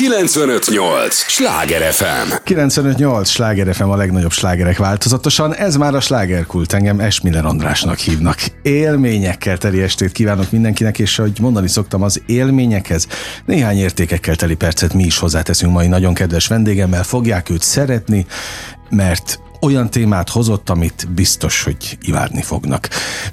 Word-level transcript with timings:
958! 0.00 1.14
Sláger 1.14 1.92
FM! 1.92 2.32
958! 2.44 3.28
Sláger 3.28 3.74
FM 3.74 3.88
a 3.88 3.96
legnagyobb 3.96 4.30
slágerek 4.32 4.76
változatosan. 4.78 5.54
Ez 5.54 5.76
már 5.76 5.94
a 5.94 6.00
slágerkult. 6.00 6.72
Engem 6.72 7.00
Esmiller 7.00 7.44
Andrásnak 7.44 7.98
hívnak. 7.98 8.38
Élményekkel 8.62 9.58
teli 9.58 9.82
estét 9.82 10.12
kívánok 10.12 10.50
mindenkinek, 10.50 10.98
és 10.98 11.18
ahogy 11.18 11.38
mondani 11.40 11.68
szoktam, 11.68 12.02
az 12.02 12.22
élményekhez 12.26 13.06
néhány 13.44 13.76
értékekkel 13.76 14.36
teli 14.36 14.54
percet 14.54 14.94
mi 14.94 15.04
is 15.04 15.18
hozzáteszünk 15.18 15.72
mai 15.72 15.86
nagyon 15.86 16.14
kedves 16.14 16.46
vendégemmel. 16.46 17.02
Fogják 17.02 17.50
őt 17.50 17.62
szeretni, 17.62 18.26
mert 18.90 19.40
olyan 19.60 19.90
témát 19.90 20.28
hozott, 20.28 20.70
amit 20.70 21.08
biztos, 21.14 21.62
hogy 21.62 21.98
ivárni 22.02 22.42
fognak. 22.42 22.88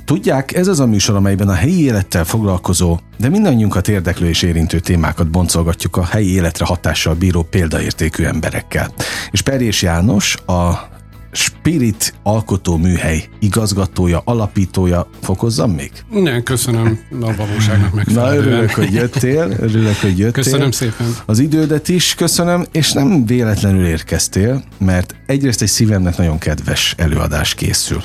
Tudják, 0.06 0.56
ez 0.56 0.68
az 0.68 0.80
a 0.80 0.86
műsor, 0.86 1.16
amelyben 1.16 1.50
a 1.50 1.54
helyi 1.54 1.84
élettel 1.84 2.24
foglalkozó, 2.24 3.00
de 3.18 3.30
mindannyiunkat 3.30 3.88
érdeklő 3.88 4.28
és 4.28 4.42
érintő 4.42 4.80
témákat 4.80 5.30
boncolgatjuk 5.30 5.98
a 5.98 6.06
helyi 6.06 6.34
életre 6.34 6.66
hatással 6.66 7.14
bíró 7.14 7.42
példaértékű 7.44 8.24
emberekkel. 8.24 8.92
És 9.32 9.42
Perjés 9.42 9.82
János, 9.82 10.36
a 10.46 10.96
Spirit 11.38 12.14
alkotó 12.24 12.78
műhely 12.78 13.30
igazgatója, 13.40 14.22
alapítója, 14.26 15.10
fokozzam 15.22 15.72
még? 15.72 15.92
Ne, 16.10 16.42
köszönöm 16.42 17.00
a 17.22 17.36
valóságnak 17.36 17.94
megfelelően. 17.94 18.36
Na, 18.36 18.42
örülök, 18.42 18.72
hogy 18.72 18.94
jöttél, 18.94 19.56
örülök, 19.60 19.96
hogy 19.96 20.18
jöttél. 20.18 20.32
Köszönöm 20.44 20.72
szépen. 20.72 21.16
Az 21.26 21.40
idődet 21.40 21.90
is 21.90 22.16
köszönöm, 22.16 22.66
és 22.72 22.92
nem 22.92 23.26
véletlenül 23.26 23.86
érkeztél, 23.86 24.64
mert 24.78 25.16
egyrészt 25.26 25.62
egy 25.62 25.68
szívemnek 25.68 26.18
nagyon 26.18 26.38
kedves 26.38 26.94
előadás 26.98 27.54
készül. 27.54 28.04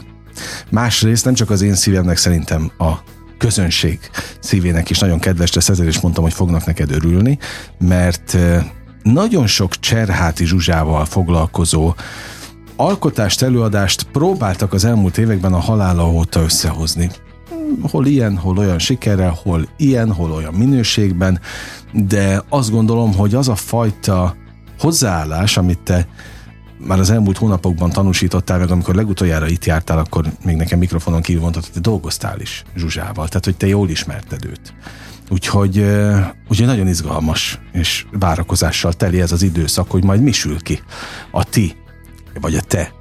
Másrészt 0.70 1.24
nem 1.24 1.34
csak 1.34 1.50
az 1.50 1.62
én 1.62 1.74
szívemnek 1.74 2.16
szerintem 2.16 2.70
a 2.78 2.92
közönség 3.38 3.98
szívének 4.41 4.91
is 4.91 4.98
nagyon 4.98 5.19
kedves 5.19 5.52
lesz, 5.52 5.69
ezért 5.69 5.88
is 5.88 6.00
mondtam, 6.00 6.24
hogy 6.24 6.33
fognak 6.33 6.64
neked 6.64 6.91
örülni, 6.91 7.38
mert 7.78 8.34
eh, 8.34 8.64
nagyon 9.02 9.46
sok 9.46 9.80
Cserháti 9.80 10.46
Zsuzsával 10.46 11.05
foglalkozó 11.05 11.94
alkotást, 12.83 13.42
előadást 13.42 14.02
próbáltak 14.02 14.72
az 14.72 14.84
elmúlt 14.84 15.19
években 15.19 15.52
a 15.52 15.58
halála 15.58 16.11
óta 16.11 16.41
összehozni. 16.41 17.11
Hol 17.91 18.06
ilyen, 18.06 18.36
hol 18.36 18.58
olyan 18.58 18.78
sikerrel, 18.78 19.39
hol 19.42 19.69
ilyen, 19.77 20.12
hol 20.12 20.33
olyan 20.33 20.55
minőségben, 20.55 21.41
de 21.92 22.42
azt 22.48 22.70
gondolom, 22.70 23.14
hogy 23.14 23.34
az 23.34 23.48
a 23.48 23.55
fajta 23.55 24.36
hozzáállás, 24.78 25.56
amit 25.56 25.78
te 25.78 26.06
már 26.86 26.98
az 26.98 27.11
elmúlt 27.11 27.39
hónapokban 27.39 27.91
tanúsítottál 27.91 28.58
meg, 28.58 28.70
amikor 28.70 28.94
legutoljára 28.94 29.48
itt 29.48 29.64
jártál, 29.64 29.98
akkor 29.98 30.24
még 30.44 30.56
nekem 30.56 30.78
mikrofonon 30.78 31.22
kívül 31.22 31.42
mondtad, 31.42 31.62
hogy 31.62 31.72
te 31.72 31.80
dolgoztál 31.80 32.41
is 32.41 32.64
Zsuzsával, 32.77 33.28
tehát 33.28 33.44
hogy 33.44 33.56
te 33.56 33.67
jól 33.67 33.89
ismerted 33.89 34.44
őt. 34.44 34.74
Úgyhogy, 35.30 35.78
úgyhogy 36.48 36.67
nagyon 36.67 36.89
izgalmas 36.89 37.61
és 37.72 38.06
várakozással 38.12 38.92
teli 38.92 39.20
ez 39.20 39.33
az 39.33 39.42
időszak, 39.42 39.91
hogy 39.91 40.05
majd 40.05 40.22
mi 40.22 40.33
sül 40.33 40.61
ki 40.61 40.83
a 41.30 41.44
ti 41.44 41.77
vagy 42.41 42.55
a 42.55 42.61
te 42.61 42.92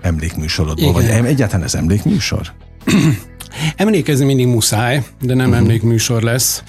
emlékműsorodból, 0.00 0.92
vagy 0.92 1.04
egyáltalán 1.04 1.64
ez 1.64 1.74
emlékműsor? 1.74 2.52
Emlékezni 3.76 4.24
mindig 4.24 4.46
muszáj, 4.46 5.04
de 5.20 5.34
nem 5.34 5.46
uh-huh. 5.46 5.62
emlékműsor 5.62 6.22
lesz. 6.22 6.62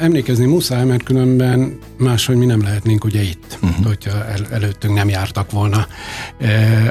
Emlékezni 0.00 0.46
muszáj, 0.46 0.84
mert 0.84 1.02
különben 1.02 1.78
máshogy 1.98 2.36
mi 2.36 2.44
nem 2.44 2.62
lehetnénk 2.62 3.04
ugye 3.04 3.22
itt, 3.22 3.58
uh-huh. 3.62 3.86
hogyha 3.86 4.24
el, 4.24 4.46
előttünk 4.50 4.94
nem 4.94 5.08
jártak 5.08 5.50
volna 5.50 5.86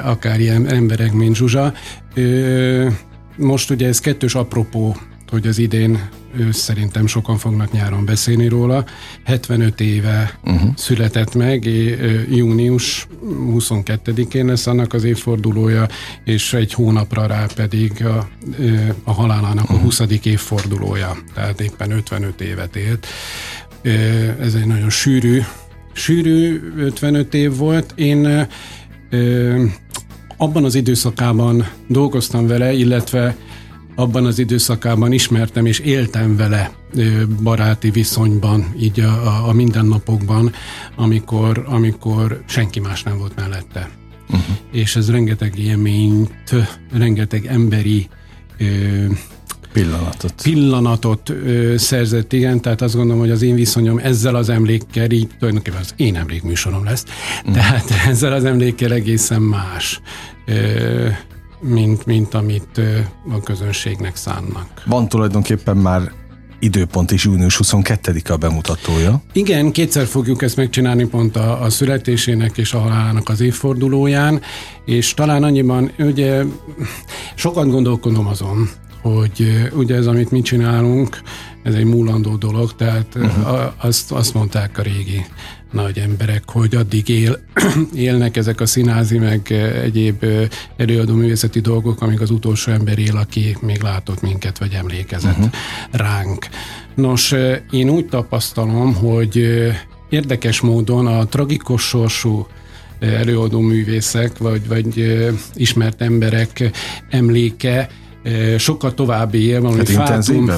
akár 0.03 0.39
ilyen 0.39 0.67
emberek, 0.67 1.13
mint 1.13 1.35
Zsuzsa. 1.35 1.73
Most 3.37 3.69
ugye 3.69 3.87
ez 3.87 3.99
kettős 3.99 4.35
apropó 4.35 4.95
hogy 5.29 5.47
az 5.47 5.57
idén 5.57 6.09
szerintem 6.51 7.07
sokan 7.07 7.37
fognak 7.37 7.71
nyáron 7.71 8.05
beszélni 8.05 8.47
róla. 8.47 8.85
75 9.23 9.81
éve 9.81 10.39
uh-huh. 10.43 10.69
született 10.75 11.35
meg, 11.35 11.65
június 12.29 13.07
22-én 13.25 14.45
lesz 14.45 14.67
annak 14.67 14.93
az 14.93 15.03
évfordulója, 15.03 15.87
és 16.23 16.53
egy 16.53 16.73
hónapra 16.73 17.25
rá 17.25 17.45
pedig 17.55 18.05
a, 18.05 18.27
a 19.03 19.11
halálának 19.11 19.63
uh-huh. 19.63 19.79
a 19.79 19.83
20. 19.83 20.01
évfordulója, 20.23 21.17
tehát 21.33 21.61
éppen 21.61 21.91
55 21.91 22.41
évet 22.41 22.75
élt. 22.75 23.07
Ez 24.39 24.53
egy 24.53 24.65
nagyon 24.65 24.89
sűrű, 24.89 25.41
sűrű 25.93 26.61
55 26.77 27.33
év 27.33 27.55
volt. 27.55 27.93
Én 27.95 28.47
abban 30.37 30.63
az 30.63 30.75
időszakában 30.75 31.67
dolgoztam 31.87 32.47
vele, 32.47 32.73
illetve 32.73 33.35
abban 33.97 34.25
az 34.25 34.39
időszakában 34.39 35.11
ismertem 35.11 35.65
és 35.65 35.79
éltem 35.79 36.35
vele 36.35 36.71
baráti 37.43 37.89
viszonyban, 37.89 38.73
így 38.79 38.99
a, 38.99 39.27
a, 39.27 39.47
a 39.47 39.53
mindennapokban, 39.53 40.51
amikor, 40.95 41.63
amikor 41.67 42.43
senki 42.47 42.79
más 42.79 43.03
nem 43.03 43.17
volt 43.17 43.35
mellette. 43.35 43.89
Uh-huh. 44.29 44.55
És 44.71 44.95
ez 44.95 45.11
rengeteg 45.11 45.59
élményt, 45.59 46.55
rengeteg 46.93 47.45
emberi 47.45 48.07
ö, 48.57 48.65
pillanatot, 49.73 50.33
pillanatot 50.41 51.29
ö, 51.29 51.73
szerzett, 51.77 52.33
igen, 52.33 52.61
tehát 52.61 52.81
azt 52.81 52.95
gondolom, 52.95 53.19
hogy 53.19 53.31
az 53.31 53.41
én 53.41 53.55
viszonyom 53.55 53.97
ezzel 53.97 54.35
az 54.35 54.49
emlékkel, 54.49 55.11
így 55.11 55.27
tulajdonképpen 55.39 55.79
az 55.79 55.93
én 55.95 56.15
emlékműsorom 56.15 56.83
lesz, 56.83 57.05
uh-huh. 57.39 57.53
tehát 57.53 57.91
ezzel 58.11 58.33
az 58.33 58.45
emlékkel 58.45 58.93
egészen 58.93 59.41
más. 59.41 60.01
Ö, 60.45 61.07
mint, 61.59 62.05
mint 62.05 62.33
amit 62.33 62.81
a 63.31 63.39
közönségnek 63.43 64.15
szánnak. 64.15 64.83
Van 64.85 65.07
tulajdonképpen 65.07 65.77
már 65.77 66.11
időpont 66.59 67.11
is 67.11 67.23
június 67.23 67.59
22-a 67.63 68.31
a 68.31 68.37
bemutatója. 68.37 69.21
Igen, 69.33 69.71
kétszer 69.71 70.05
fogjuk 70.05 70.41
ezt 70.41 70.55
megcsinálni 70.55 71.05
pont 71.05 71.35
a, 71.35 71.61
a 71.61 71.69
születésének 71.69 72.57
és 72.57 72.73
a 72.73 72.79
halálának 72.79 73.29
az 73.29 73.41
évfordulóján, 73.41 74.41
és 74.85 75.13
talán 75.13 75.43
annyiban, 75.43 75.91
ugye 75.99 76.43
sokat 77.35 77.69
gondolkodom 77.69 78.27
azon, 78.27 78.69
hogy 79.01 79.69
ugye 79.73 79.95
ez, 79.95 80.07
amit 80.07 80.31
mi 80.31 80.41
csinálunk, 80.41 81.21
ez 81.63 81.73
egy 81.73 81.85
múlandó 81.85 82.35
dolog, 82.35 82.75
tehát 82.75 83.15
uh-huh. 83.15 83.59
azt, 83.77 84.11
azt 84.11 84.33
mondták 84.33 84.77
a 84.77 84.81
régi 84.81 85.25
nagy 85.71 85.97
emberek, 85.97 86.43
hogy 86.49 86.75
addig 86.75 87.09
él, 87.09 87.39
élnek 87.93 88.37
ezek 88.37 88.61
a 88.61 88.65
színázi, 88.65 89.17
meg 89.17 89.51
egyéb 89.83 90.25
előadó 90.77 91.13
művészeti 91.13 91.59
dolgok, 91.59 92.01
amíg 92.01 92.21
az 92.21 92.31
utolsó 92.31 92.71
ember 92.71 92.99
él, 92.99 93.17
aki 93.17 93.57
még 93.61 93.81
látott 93.81 94.21
minket, 94.21 94.57
vagy 94.57 94.73
emlékezett 94.73 95.37
uh-huh. 95.37 95.51
ránk. 95.91 96.47
Nos, 96.95 97.33
én 97.71 97.89
úgy 97.89 98.05
tapasztalom, 98.05 98.93
hogy 98.93 99.47
érdekes 100.09 100.59
módon 100.59 101.07
a 101.07 101.25
tragikus 101.25 101.81
sorsú 101.81 102.47
előadó 102.99 103.59
művészek, 103.59 104.37
vagy, 104.37 104.67
vagy 104.67 105.17
ismert 105.53 106.01
emberek 106.01 106.71
emléke 107.09 107.89
sokkal 108.57 108.93
tovább 108.93 109.33
él, 109.33 109.61
valami 109.61 109.77
hát 109.77 109.89
fátum, 109.89 110.51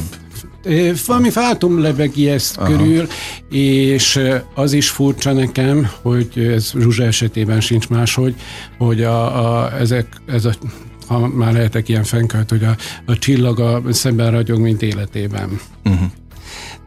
valami 1.05 1.29
fátum 1.29 1.79
lebegi 1.79 2.29
ezt 2.29 2.57
Aha. 2.57 2.67
körül, 2.69 3.07
és 3.49 4.19
az 4.53 4.73
is 4.73 4.89
furcsa 4.89 5.33
nekem, 5.33 5.89
hogy 6.01 6.29
ez 6.35 6.71
Zsuzsa 6.79 7.03
esetében 7.03 7.61
sincs 7.61 7.89
máshogy, 7.89 8.35
hogy 8.77 9.03
a, 9.03 9.61
a, 9.63 9.79
ezek, 9.79 10.07
ez 10.25 10.45
a 10.45 10.53
ha 11.07 11.27
már 11.27 11.53
lehetek 11.53 11.89
ilyen 11.89 12.03
fenkölt, 12.03 12.49
hogy 12.49 12.63
a, 12.63 12.75
a 13.05 13.17
csillaga 13.17 13.81
szemben 13.89 14.31
ragyog, 14.31 14.59
mint 14.59 14.81
életében. 14.81 15.59
Uh-huh. 15.85 16.07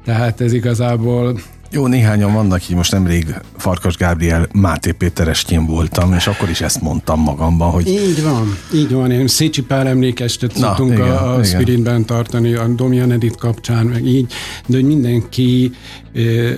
Tehát 0.05 0.41
ez 0.41 0.53
igazából 0.53 1.41
jó, 1.73 1.87
néhányan 1.87 2.33
vannak, 2.33 2.69
így 2.69 2.77
most 2.77 2.93
nemrég 2.93 3.35
Farkas 3.57 3.97
Gábriel 3.97 4.49
Máté 4.53 4.91
Péterestjén 4.91 5.67
voltam, 5.67 6.13
és 6.13 6.27
akkor 6.27 6.49
is 6.49 6.61
ezt 6.61 6.81
mondtam 6.81 7.21
magamban, 7.21 7.71
hogy... 7.71 7.89
Így 7.89 8.23
van, 8.23 8.57
így 8.75 8.93
van. 8.93 9.11
Én 9.11 9.27
Szécsi 9.27 9.63
Pál 9.63 9.89
emlékestet 9.89 10.57
szoktunk 10.57 10.93
igen, 10.93 11.11
a, 11.11 11.35
a 11.35 11.45
Spiritben 11.45 12.05
tartani, 12.05 12.55
a 12.55 12.69
Domian 12.69 13.11
Edith 13.11 13.39
kapcsán, 13.39 13.87
meg 13.87 14.07
így, 14.07 14.33
de 14.67 14.77
hogy 14.77 14.87
mindenki, 14.87 15.73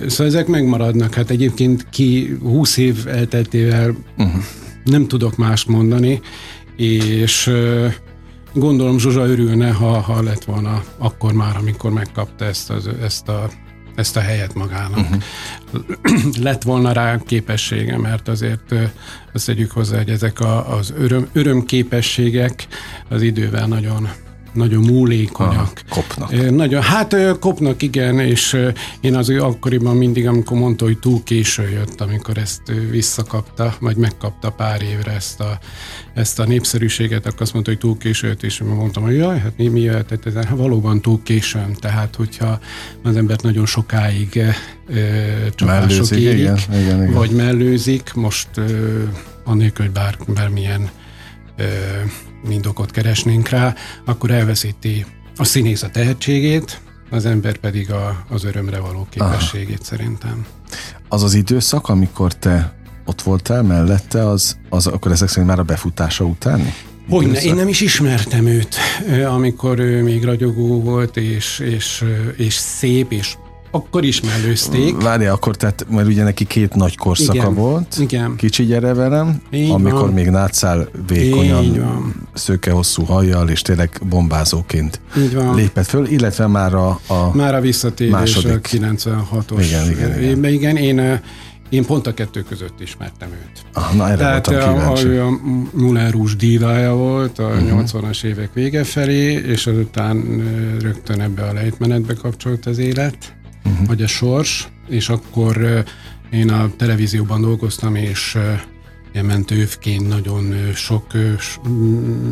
szóval 0.07 0.25
ezek 0.27 0.47
megmaradnak. 0.47 1.13
Hát 1.13 1.29
egyébként 1.29 1.85
ki 1.89 2.37
20 2.41 2.77
év 2.77 3.07
elteltével 3.07 3.95
uh-huh. 4.17 4.43
nem 4.83 5.07
tudok 5.07 5.37
mást 5.37 5.67
mondani, 5.67 6.21
és 6.75 7.51
gondolom 8.53 8.99
Zsuzsa 8.99 9.27
örülne, 9.27 9.71
ha, 9.71 9.99
ha 9.99 10.23
lett 10.23 10.43
volna 10.43 10.83
akkor 10.97 11.33
már, 11.33 11.57
amikor 11.57 11.91
megkapta 11.91 12.45
ezt, 12.45 12.69
az, 12.69 12.89
ezt 13.01 13.27
a 13.27 13.49
ezt 13.95 14.17
a 14.17 14.19
helyet 14.19 14.53
magának. 14.53 14.97
Uh-huh. 14.99 15.21
Lett 16.41 16.63
volna 16.63 16.91
rá 16.91 17.17
képessége, 17.25 17.97
mert 17.97 18.27
azért 18.27 18.73
azt 19.33 19.45
tegyük 19.45 19.71
hozzá, 19.71 19.97
hogy 19.97 20.09
ezek 20.09 20.39
a, 20.39 20.77
az 20.77 20.93
öröm, 20.97 21.27
örömképességek 21.33 22.67
az 23.09 23.21
idővel 23.21 23.67
nagyon 23.67 24.09
nagyon 24.55 24.83
múlékonyak. 24.83 25.71
Ah, 25.75 25.89
kopnak. 25.89 26.49
Nagyon, 26.51 26.81
hát 26.81 27.15
kopnak, 27.39 27.81
igen, 27.81 28.19
és 28.19 28.57
én 29.01 29.15
az 29.15 29.29
akkoriban 29.29 29.97
mindig, 29.97 30.27
amikor 30.27 30.57
mondta, 30.57 30.85
hogy 30.85 30.97
túl 30.97 31.23
késő 31.23 31.69
jött, 31.69 32.01
amikor 32.01 32.37
ezt 32.37 32.61
visszakapta, 32.89 33.75
vagy 33.79 33.95
megkapta 33.95 34.49
pár 34.49 34.81
évre 34.81 35.11
ezt 35.11 35.39
a, 35.39 35.59
ezt 36.13 36.39
a 36.39 36.45
népszerűséget, 36.45 37.25
akkor 37.25 37.41
azt 37.41 37.53
mondta, 37.53 37.71
hogy 37.71 37.79
túl 37.79 37.97
késő 37.97 38.27
jött, 38.27 38.43
és 38.43 38.59
mondtam, 38.59 39.03
hogy 39.03 39.15
jaj, 39.15 39.39
hát 39.39 39.53
mi, 39.57 39.67
mi 39.67 39.79
jöhetett? 39.79 40.33
Hát 40.33 40.49
valóban 40.49 41.01
túl 41.01 41.19
későn, 41.23 41.75
tehát 41.79 42.15
hogyha 42.15 42.59
az 43.03 43.15
embert 43.15 43.41
nagyon 43.41 43.65
sokáig 43.65 44.41
csapások 45.55 46.11
érik, 46.11 46.39
igen, 46.39 46.57
igen, 46.69 47.01
igen. 47.01 47.13
vagy 47.13 47.31
mellőzik, 47.31 48.13
most 48.13 48.47
anélkül, 49.43 49.85
hogy 49.85 49.93
bár, 49.93 50.17
bármilyen 50.27 50.89
mindokot 52.47 52.91
keresnénk 52.91 53.49
rá, 53.49 53.75
akkor 54.05 54.31
elveszíti 54.31 55.05
a 55.37 55.43
színész 55.43 55.83
a 55.83 55.89
tehetségét, 55.89 56.81
az 57.09 57.25
ember 57.25 57.57
pedig 57.57 57.91
a, 57.91 58.25
az 58.29 58.43
örömre 58.43 58.79
való 58.79 59.07
képességét 59.09 59.79
Aha. 59.79 59.83
szerintem. 59.83 60.45
Az 61.09 61.23
az 61.23 61.33
időszak, 61.33 61.89
amikor 61.89 62.33
te 62.33 62.73
ott 63.05 63.21
voltál 63.21 63.63
mellette, 63.63 64.29
az, 64.29 64.57
az 64.69 64.87
akkor 64.87 65.11
ezek 65.11 65.27
szerint 65.27 65.47
már 65.47 65.59
a 65.59 65.63
befutása 65.63 66.23
utáni? 66.23 66.73
Hogyne, 67.09 67.41
én 67.41 67.55
nem 67.55 67.67
is 67.67 67.81
ismertem 67.81 68.45
őt, 68.45 68.75
amikor 69.27 69.79
ő 69.79 70.03
még 70.03 70.23
ragyogó 70.23 70.81
volt, 70.81 71.17
és, 71.17 71.59
és, 71.59 72.03
és 72.37 72.53
szép, 72.53 73.11
és 73.11 73.35
akkor 73.75 74.03
is 74.03 74.21
mellőzték. 74.21 75.01
Várja, 75.01 75.33
akkor 75.33 75.55
tehát, 75.55 75.85
mert 75.89 76.07
ugye 76.07 76.23
neki 76.23 76.45
két 76.45 76.73
nagy 76.73 76.97
korszaka 76.97 77.33
igen, 77.37 77.53
volt. 77.53 77.95
Igen. 77.99 78.35
Kicsi 78.35 78.65
gyere 78.65 78.93
velem, 78.93 79.41
Így 79.51 79.69
amikor 79.71 79.99
van. 79.99 80.13
még 80.13 80.29
nátszál 80.29 80.89
vékonyan, 81.07 82.13
szőke 82.33 82.71
hosszú 82.71 83.03
hajjal, 83.03 83.49
és 83.49 83.61
tényleg 83.61 84.01
bombázóként 84.09 84.99
Így 85.17 85.35
van. 85.35 85.55
lépett 85.55 85.85
föl, 85.85 86.05
illetve 86.05 86.47
már 86.47 86.73
a, 86.73 86.99
a 87.07 87.35
Már 87.35 87.55
a 87.55 87.61
visszatérés 87.61 88.13
második. 88.13 88.51
a 88.51 88.59
96-os 88.59 89.65
igen, 89.67 89.91
igen, 89.91 90.21
igen. 90.21 90.45
Igen, 90.45 90.75
én 90.75 91.21
én 91.69 91.85
pont 91.85 92.07
a 92.07 92.13
kettő 92.13 92.43
között 92.43 92.81
ismertem 92.81 93.29
őt. 93.31 93.65
Ah, 93.73 93.95
na, 93.95 94.07
erre 94.07 94.17
Tehát 94.17 94.47
a, 94.47 94.91
a, 94.91 95.27
a 95.27 95.39
Moulin 95.71 96.09
Rouge 96.11 96.33
dívája 96.37 96.93
volt 96.93 97.39
a 97.39 97.43
uh-huh. 97.43 97.83
80-as 97.83 98.23
évek 98.23 98.53
vége 98.53 98.83
felé, 98.83 99.31
és 99.31 99.67
azután 99.67 100.43
rögtön 100.81 101.21
ebbe 101.21 101.43
a 101.43 101.53
lejtmenetbe 101.53 102.13
kapcsolt 102.13 102.65
az 102.65 102.77
élet 102.77 103.35
uh-huh. 103.65 103.87
vagy 103.87 104.01
a 104.01 104.07
sors, 104.07 104.67
és 104.87 105.09
akkor 105.09 105.83
én 106.31 106.49
a 106.49 106.75
televízióban 106.75 107.41
dolgoztam, 107.41 107.95
és 107.95 108.37
ilyen 109.13 109.25
mentővként 109.25 110.07
nagyon 110.07 110.73
sok 110.73 111.11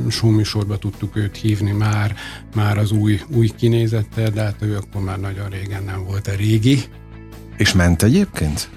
showműsorba 0.10 0.78
tudtuk 0.78 1.16
őt 1.16 1.38
hívni 1.38 1.72
már, 1.72 2.16
már 2.56 2.78
az 2.78 2.92
új, 2.92 3.22
új 3.28 3.50
kinézettel, 3.58 4.30
de 4.30 4.42
hát 4.42 4.56
ő 4.60 4.76
akkor 4.76 5.02
már 5.02 5.20
nagyon 5.20 5.50
régen 5.50 5.84
nem 5.84 6.04
volt 6.04 6.28
a 6.28 6.36
régi. 6.36 6.84
És 7.58 7.74
ment 7.74 8.04
egyébként? 8.04 8.70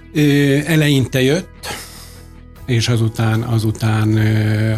Eleinte 0.66 1.22
jött, 1.22 1.66
és 2.66 2.88
azután, 2.88 3.42
azután, 3.42 4.16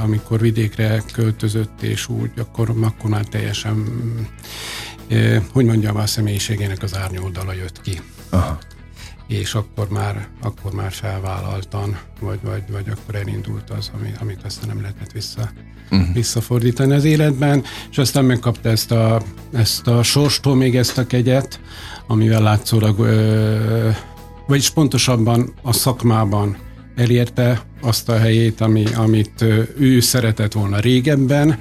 amikor 0.03 0.41
vidékre 0.41 1.03
költözött, 1.13 1.83
és 1.83 2.09
úgy, 2.09 2.31
akkor, 2.37 2.75
akkor 2.81 3.11
már 3.11 3.25
teljesen 3.25 3.85
hogy 5.53 5.65
mondjam, 5.65 5.97
a 5.97 6.07
személyiségének 6.07 6.83
az 6.83 6.97
árnyoldala 6.97 7.53
jött 7.53 7.81
ki. 7.81 8.01
Aha. 8.31 8.59
És 9.27 9.55
akkor 9.55 9.89
már, 9.89 10.29
akkor 10.43 10.73
már 10.73 10.93
felvállaltan, 10.93 11.99
vagy, 12.21 12.39
vagy, 12.43 12.63
vagy 12.71 12.89
akkor 12.89 13.15
elindult 13.15 13.71
az, 13.71 13.91
ami, 13.99 14.13
amit 14.21 14.45
aztán 14.45 14.69
nem 14.69 14.81
lehetett 14.81 15.13
vissza, 15.13 15.51
uh-huh. 15.91 16.15
visszafordítani 16.15 16.93
az 16.93 17.05
életben, 17.05 17.65
és 17.91 17.99
aztán 17.99 18.25
megkapta 18.25 18.69
ezt 18.69 18.91
a, 18.91 19.23
ezt 19.53 19.87
a 19.87 20.03
sorstól 20.03 20.55
még 20.55 20.77
ezt 20.77 20.99
a 20.99 21.07
kegyet, 21.07 21.61
amivel 22.07 22.43
látszólag, 22.43 22.99
ö, 22.99 23.91
vagyis 24.47 24.71
pontosabban 24.71 25.55
a 25.63 25.73
szakmában 25.73 26.57
elérte 26.97 27.63
azt 27.81 28.09
a 28.09 28.19
helyét, 28.19 28.61
ami, 28.61 28.85
amit 28.95 29.45
ő 29.79 30.01
szeretett 30.01 30.53
volna 30.53 30.79
régebben, 30.79 31.59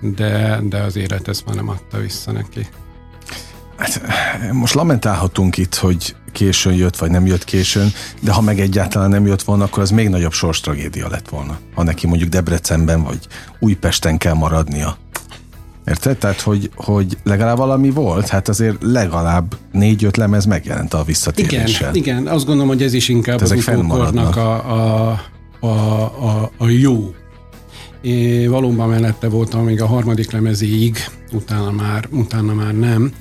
de, 0.00 0.60
de 0.62 0.80
az 0.80 0.96
élet 0.96 1.28
ezt 1.28 1.46
már 1.46 1.54
nem 1.54 1.68
adta 1.68 1.98
vissza 1.98 2.32
neki. 2.32 2.66
Hát, 3.76 4.00
most 4.52 4.74
lamentálhatunk 4.74 5.56
itt, 5.56 5.74
hogy 5.74 6.16
későn 6.32 6.74
jött, 6.74 6.96
vagy 6.96 7.10
nem 7.10 7.26
jött 7.26 7.44
későn, 7.44 7.92
de 8.20 8.32
ha 8.32 8.40
meg 8.40 8.60
egyáltalán 8.60 9.10
nem 9.10 9.26
jött 9.26 9.42
volna, 9.42 9.64
akkor 9.64 9.82
az 9.82 9.90
még 9.90 10.08
nagyobb 10.08 10.32
sors 10.32 10.60
tragédia 10.60 11.08
lett 11.08 11.28
volna. 11.28 11.58
Ha 11.74 11.82
neki 11.82 12.06
mondjuk 12.06 12.28
Debrecenben 12.28 13.02
vagy 13.02 13.18
Újpesten 13.58 14.18
kell 14.18 14.34
maradnia. 14.34 14.96
Érted? 15.86 16.18
Tehát, 16.18 16.40
hogy, 16.40 16.70
hogy 16.74 17.18
legalább 17.24 17.56
valami 17.56 17.90
volt, 17.90 18.28
hát 18.28 18.48
azért 18.48 18.76
legalább 18.80 19.56
négy-öt 19.72 20.16
lemez 20.16 20.44
megjelent 20.44 20.94
a 20.94 21.04
visszatéréssel. 21.04 21.94
Igen, 21.94 22.18
igen, 22.18 22.32
azt 22.34 22.44
gondolom, 22.44 22.68
hogy 22.68 22.82
ez 22.82 22.92
is 22.92 23.08
inkább 23.08 23.40
hát 23.40 23.50
az 23.50 23.58
utókornak 23.58 24.36
a, 24.36 24.72
a, 24.72 25.20
a, 25.60 25.66
a, 25.66 26.50
a 26.58 26.68
jó 26.68 27.14
én 28.04 28.50
valóban 28.50 28.88
mellette 28.88 29.28
voltam 29.28 29.64
még 29.64 29.80
a 29.80 29.86
harmadik 29.86 30.30
lemezéig, 30.30 30.96
utána 31.32 31.70
már, 31.70 32.08
utána 32.10 32.54
már 32.54 32.74
nem, 32.74 33.12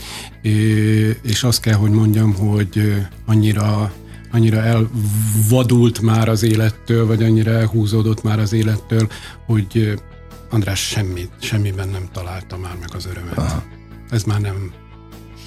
és 1.22 1.44
azt 1.44 1.62
kell, 1.62 1.74
hogy 1.74 1.92
mondjam, 1.92 2.34
hogy 2.34 2.94
annyira 3.26 3.92
annyira 4.32 4.62
elvadult 4.62 6.02
már 6.02 6.30
az 6.30 6.44
élettől, 6.44 7.06
vagy 7.06 7.24
annyira 7.24 7.52
elhúzódott 7.52 8.24
már 8.24 8.40
az 8.40 8.54
élettől, 8.54 9.08
hogy 9.46 9.94
András 10.50 10.80
semmit, 10.80 11.32
semmiben 11.40 11.90
nem 11.90 12.10
találta 12.12 12.58
már 12.58 12.76
meg 12.80 12.90
az 12.96 13.06
örömet. 13.06 13.38
Aha. 13.38 13.64
Ez 14.10 14.24
már 14.24 14.40
nem, 14.40 14.72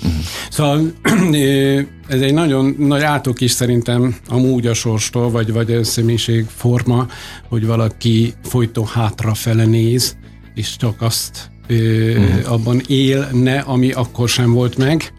Uh-huh. 0.02 0.20
Szóval 0.50 0.92
ez 2.14 2.20
egy 2.20 2.34
nagyon 2.34 2.74
nagy 2.78 3.02
átok 3.02 3.40
is 3.40 3.50
szerintem 3.50 4.16
amúgy 4.28 4.66
a 4.66 4.74
sorstól, 4.74 5.30
vagy, 5.30 5.52
vagy 5.52 5.72
a 5.72 5.84
személyiségforma, 5.84 7.06
hogy 7.48 7.66
valaki 7.66 8.34
folyton 8.42 8.86
hátrafele 8.86 9.64
néz, 9.64 10.16
és 10.54 10.76
csak 10.76 11.02
azt 11.02 11.50
uh-huh. 11.68 12.52
abban 12.52 12.80
élne, 12.86 13.58
ami 13.58 13.92
akkor 13.92 14.28
sem 14.28 14.52
volt 14.52 14.76
meg, 14.76 15.12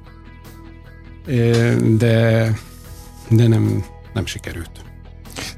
de, 1.97 2.53
de 3.29 3.47
nem, 3.47 3.83
nem 4.13 4.25
sikerült. 4.25 4.71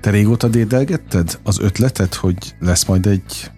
Te 0.01 0.09
régóta 0.09 0.47
dédelgetted 0.47 1.39
az 1.43 1.59
ötletet, 1.59 2.13
hogy 2.13 2.37
lesz 2.59 2.85
majd 2.85 3.05
egy 3.05 3.51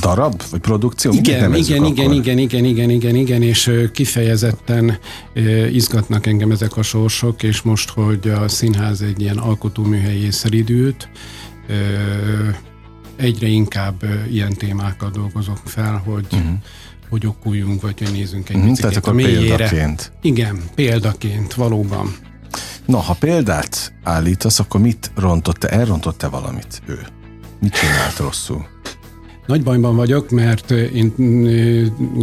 darab, 0.00 0.42
vagy 0.50 0.60
produkció? 0.60 1.12
Igen, 1.12 1.54
igen, 1.54 1.84
igen, 1.84 2.12
igen, 2.12 2.38
igen, 2.38 2.64
igen, 2.64 2.90
igen, 2.90 3.14
igen, 3.14 3.42
és 3.42 3.70
kifejezetten 3.92 4.98
izgatnak 5.72 6.26
engem 6.26 6.50
ezek 6.50 6.76
a 6.76 6.82
sorsok, 6.82 7.42
és 7.42 7.62
most, 7.62 7.90
hogy 7.90 8.28
a 8.28 8.48
színház 8.48 9.00
egy 9.00 9.20
ilyen 9.20 9.38
alkotóműhelyé 9.38 10.30
szeridült, 10.30 11.08
egyre 13.16 13.46
inkább 13.46 14.04
ilyen 14.30 14.54
témákat 14.54 15.12
dolgozok 15.12 15.60
fel, 15.64 16.02
hogy 16.04 16.26
uh-huh. 16.32 16.50
hogy 17.08 17.26
okuljunk, 17.26 17.82
vagy 17.82 17.98
hogy 17.98 18.12
nézzünk 18.12 18.48
egy 18.48 18.56
uh-huh, 18.56 18.76
tehát 18.76 18.96
akkor 18.96 19.12
a 19.12 19.14
mélyére. 19.14 19.56
Példaként. 19.56 20.12
Igen, 20.22 20.60
példaként, 20.74 21.54
valóban. 21.54 22.16
Na, 22.86 22.98
ha 22.98 23.14
példát 23.14 23.92
állítasz, 24.02 24.58
akkor 24.58 24.80
mit 24.80 25.10
rontott-e? 25.14 25.68
Elrontott-e 25.68 26.28
valamit 26.28 26.82
ő? 26.86 26.98
Mit 27.60 27.72
csinált 27.72 28.16
rosszul? 28.16 28.66
Nagy 29.46 29.62
bajban 29.62 29.96
vagyok, 29.96 30.30
mert 30.30 30.70
én 30.70 31.12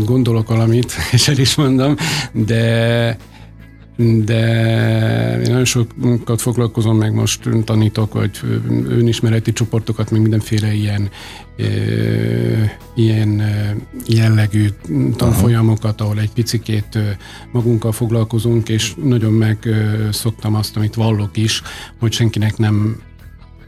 gondolok 0.05 0.47
valamit, 0.47 0.93
és 1.11 1.27
el 1.27 1.37
is 1.37 1.55
mondom, 1.55 1.95
de 2.31 3.17
de 3.97 4.39
én 5.35 5.51
nagyon 5.51 5.65
sokat 5.65 6.41
foglalkozom, 6.41 6.97
meg 6.97 7.13
most 7.13 7.49
tanítok, 7.65 8.13
vagy 8.13 8.31
önismereti 8.87 9.53
csoportokat, 9.53 10.11
meg 10.11 10.21
mindenféle 10.21 10.73
ilyen, 10.73 11.09
ilyen 12.95 13.41
jellegű 14.07 14.67
tanfolyamokat, 15.15 16.01
ahol 16.01 16.19
egy 16.19 16.31
picikét 16.31 16.97
magunkkal 17.51 17.91
foglalkozunk, 17.91 18.69
és 18.69 18.93
nagyon 19.03 19.33
meg 19.33 19.67
szoktam 20.11 20.55
azt, 20.55 20.77
amit 20.77 20.95
vallok 20.95 21.37
is, 21.37 21.61
hogy 21.99 22.11
senkinek 22.11 22.57
nem 22.57 23.01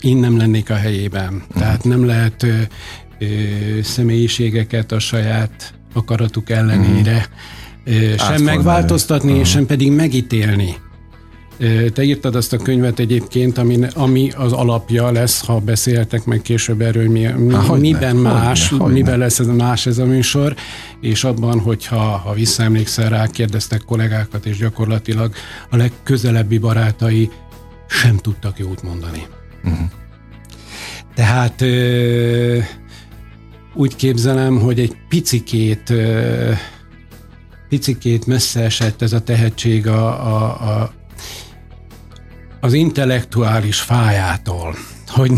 én 0.01 0.17
nem 0.17 0.37
lennék 0.37 0.69
a 0.69 0.75
helyében. 0.75 1.43
Tehát 1.53 1.83
nem 1.83 2.05
lehet 2.05 2.45
személyiségeket 3.83 4.91
a 4.91 4.99
saját 4.99 5.73
akaratuk 5.93 6.49
ellenére 6.49 7.27
mm. 7.89 8.15
sem 8.17 8.43
megváltoztatni, 8.43 9.31
uh-huh. 9.31 9.45
sem 9.45 9.65
pedig 9.65 9.91
megítélni. 9.91 10.75
Te 11.93 12.03
írtad 12.03 12.35
azt 12.35 12.53
a 12.53 12.57
könyvet 12.57 12.99
egyébként, 12.99 13.57
ami, 13.57 13.79
ami 13.93 14.31
az 14.31 14.51
alapja 14.51 15.11
lesz, 15.11 15.45
ha 15.45 15.59
beszéltek 15.59 16.25
meg 16.25 16.41
később 16.41 16.81
erről, 16.81 17.09
mi, 17.09 17.25
mi, 17.25 17.53
Há, 17.53 17.73
miben 17.73 18.15
ne, 18.15 18.31
más, 18.31 18.69
hogyne, 18.69 18.83
hogyne. 18.83 18.97
miben 18.97 19.17
lesz 19.17 19.39
ez 19.39 19.47
más 19.47 19.85
ez 19.85 19.97
a 19.97 20.05
műsor, 20.05 20.55
és 21.01 21.23
abban, 21.23 21.59
hogyha 21.59 21.97
ha 21.97 22.33
visszaemlékszel 22.33 23.09
rá, 23.09 23.27
kérdeztek 23.27 23.81
kollégákat, 23.85 24.45
és 24.45 24.57
gyakorlatilag 24.57 25.33
a 25.69 25.75
legközelebbi 25.75 26.57
barátai 26.57 27.29
sem 27.87 28.17
tudtak 28.17 28.59
jót 28.59 28.83
mondani. 28.83 29.25
Uh-huh. 29.63 29.89
Tehát 31.15 31.61
úgy 33.75 33.95
képzelem, 33.95 34.59
hogy 34.59 34.79
egy 34.79 34.95
picikét 35.09 35.93
picikét 37.69 38.25
messze 38.25 38.61
esett 38.61 39.01
ez 39.01 39.13
a 39.13 39.19
tehetség 39.19 39.87
a, 39.87 40.07
a, 40.07 40.43
a, 40.43 40.93
az 42.59 42.73
intellektuális 42.73 43.79
fájától, 43.79 44.75
hogy, 45.07 45.31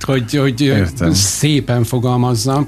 hogy, 0.00 0.36
hogy 0.36 0.84
szépen 1.12 1.84
fogalmazzam, 1.84 2.66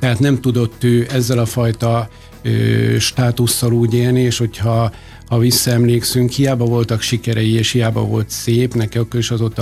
tehát 0.00 0.18
nem 0.18 0.40
tudott 0.40 0.84
ő 0.84 1.06
ezzel 1.10 1.38
a 1.38 1.46
fajta 1.46 2.08
ö, 2.42 2.98
státusszal 2.98 3.72
úgy 3.72 3.94
élni, 3.94 4.20
és 4.20 4.38
hogyha 4.38 4.92
ha 5.26 5.38
visszaemlékszünk, 5.38 6.30
hiába 6.30 6.64
voltak 6.64 7.00
sikerei, 7.00 7.52
és 7.52 7.70
hiába 7.70 8.04
volt 8.04 8.30
szép, 8.30 8.74
neki 8.74 8.98
akkor 8.98 9.20
is 9.20 9.30
az 9.30 9.40
ott 9.40 9.58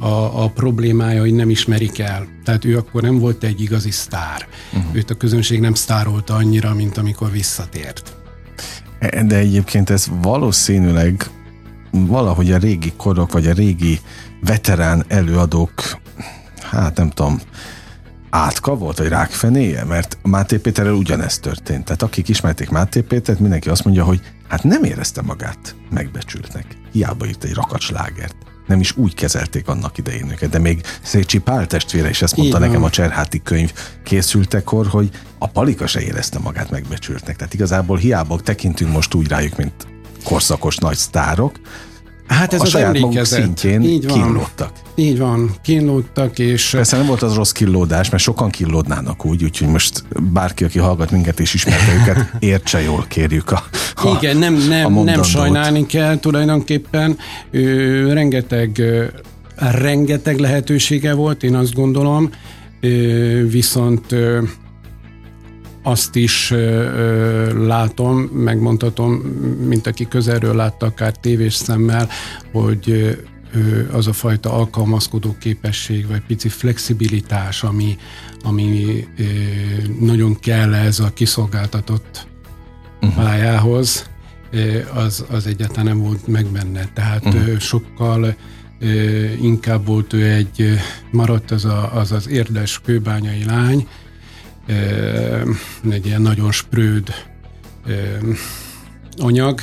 a, 0.00 0.42
a, 0.44 0.48
problémája, 0.48 1.20
hogy 1.20 1.34
nem 1.34 1.50
ismerik 1.50 1.98
el. 1.98 2.26
Tehát 2.44 2.64
ő 2.64 2.76
akkor 2.76 3.02
nem 3.02 3.18
volt 3.18 3.44
egy 3.44 3.60
igazi 3.60 3.90
sztár. 3.90 4.46
Uh-huh. 4.72 4.96
Őt 4.96 5.10
a 5.10 5.14
közönség 5.14 5.60
nem 5.60 5.74
sztárolta 5.74 6.34
annyira, 6.34 6.74
mint 6.74 6.98
amikor 6.98 7.30
visszatért. 7.30 8.16
De 9.26 9.36
egyébként 9.36 9.90
ez 9.90 10.06
valószínűleg 10.22 11.30
valahogy 11.90 12.52
a 12.52 12.58
régi 12.58 12.92
korok, 12.96 13.32
vagy 13.32 13.46
a 13.46 13.52
régi 13.52 14.00
veterán 14.40 15.04
előadók, 15.08 15.72
hát 16.60 16.96
nem 16.96 17.10
tudom, 17.10 17.40
átka 18.30 18.76
volt, 18.76 18.98
vagy 18.98 19.08
rákfenéje? 19.08 19.84
Mert 19.84 20.18
Máté 20.22 20.56
Péterrel 20.56 20.92
ugyanezt 20.92 21.42
történt. 21.42 21.84
Tehát 21.84 22.02
akik 22.02 22.28
ismerték 22.28 22.70
Máté 22.70 23.00
Pétert, 23.00 23.38
mindenki 23.38 23.68
azt 23.68 23.84
mondja, 23.84 24.04
hogy 24.04 24.20
hát 24.48 24.62
nem 24.62 24.84
érezte 24.84 25.22
magát 25.22 25.74
megbecsültnek. 25.90 26.66
Hiába 26.92 27.26
írt 27.26 27.44
egy 27.44 27.54
rakacslágert. 27.54 28.49
Nem 28.70 28.80
is 28.80 28.96
úgy 28.96 29.14
kezelték 29.14 29.68
annak 29.68 29.98
idején 29.98 30.30
őket, 30.30 30.50
de 30.50 30.58
még 30.58 30.82
Szécsi 31.02 31.38
Pál 31.38 31.66
testvére 31.66 32.08
is 32.08 32.22
ezt 32.22 32.36
mondta 32.36 32.56
Igen. 32.56 32.68
nekem 32.68 32.84
a 32.84 32.90
Cserháti 32.90 33.42
könyv 33.42 33.72
készültekor, 34.04 34.86
hogy 34.86 35.10
a 35.38 35.46
Palika 35.46 35.86
se 35.86 36.00
érezte 36.00 36.38
magát 36.38 36.70
megbecsültnek. 36.70 37.36
Tehát 37.36 37.54
igazából 37.54 37.96
hiába 37.96 38.40
tekintünk 38.40 38.92
most 38.92 39.14
úgy 39.14 39.28
rájuk, 39.28 39.56
mint 39.56 39.86
korszakos 40.24 40.76
nagy 40.76 40.96
sztárok, 40.96 41.60
Hát 42.30 42.52
ez 42.52 42.60
a 42.60 42.62
az 42.62 42.70
saját 42.70 42.98
maguk 42.98 43.24
szintjén 43.24 43.82
Így 43.82 44.08
van. 44.08 44.22
kínlódtak. 44.22 44.72
Így 44.94 45.18
van, 45.18 45.54
kínlódtak, 45.62 46.38
és... 46.38 46.70
Persze 46.70 46.96
nem 46.96 47.06
volt 47.06 47.22
az 47.22 47.34
rossz 47.34 47.50
kínlódás, 47.50 48.10
mert 48.10 48.22
sokan 48.22 48.50
kínlódnának 48.50 49.24
úgy, 49.24 49.44
úgyhogy 49.44 49.68
most 49.68 50.04
bárki, 50.32 50.64
aki 50.64 50.78
hallgat 50.78 51.10
minket 51.10 51.40
és 51.40 51.54
ismerte 51.54 51.92
őket, 52.00 52.32
értse 52.38 52.82
jól, 52.82 53.04
kérjük 53.08 53.50
a, 53.50 53.62
a 53.94 54.16
Igen, 54.18 54.36
nem, 54.36 54.54
nem, 54.68 54.98
a 54.98 55.02
nem 55.02 55.22
sajnálni 55.22 55.86
kell 55.86 56.18
tulajdonképpen. 56.18 57.18
Ö, 57.50 58.12
rengeteg, 58.12 58.78
ö, 58.78 59.04
rengeteg 59.56 60.38
lehetősége 60.38 61.12
volt, 61.14 61.42
én 61.42 61.54
azt 61.54 61.74
gondolom, 61.74 62.30
ö, 62.80 62.88
viszont 63.48 64.12
ö, 64.12 64.42
azt 65.82 66.16
is 66.16 66.50
ö, 66.50 67.66
látom, 67.66 68.18
megmondhatom, 68.20 69.12
mint 69.66 69.86
aki 69.86 70.08
közelről 70.08 70.54
látta, 70.54 70.86
akár 70.86 71.12
tévés 71.12 71.54
szemmel, 71.54 72.08
hogy 72.52 73.16
az 73.92 74.06
a 74.06 74.12
fajta 74.12 74.52
alkalmazkodó 74.52 75.36
képesség, 75.40 76.06
vagy 76.06 76.22
pici 76.26 76.48
flexibilitás, 76.48 77.62
ami, 77.62 77.96
ami 78.42 79.04
nagyon 80.00 80.38
kell 80.38 80.74
ez 80.74 80.98
a 80.98 81.10
kiszolgáltatott 81.14 82.26
uh-huh. 83.00 83.24
pályához, 83.24 84.10
az, 84.94 85.24
az 85.30 85.46
egyáltalán 85.46 85.84
nem 85.84 85.98
volt 85.98 86.26
meg 86.26 86.46
benne. 86.46 86.88
Tehát 86.94 87.24
uh-huh. 87.24 87.58
sokkal 87.58 88.34
inkább 89.40 89.86
volt 89.86 90.12
ő 90.12 90.24
egy, 90.24 90.78
maradt 91.10 91.50
az 91.50 91.64
a, 91.64 91.94
az, 91.94 92.12
az 92.12 92.28
érdes 92.28 92.80
kőbányai 92.84 93.44
lány, 93.44 93.88
egy 95.90 96.06
ilyen 96.06 96.22
nagyon 96.22 96.52
sprőd 96.52 97.14
anyag, 99.18 99.60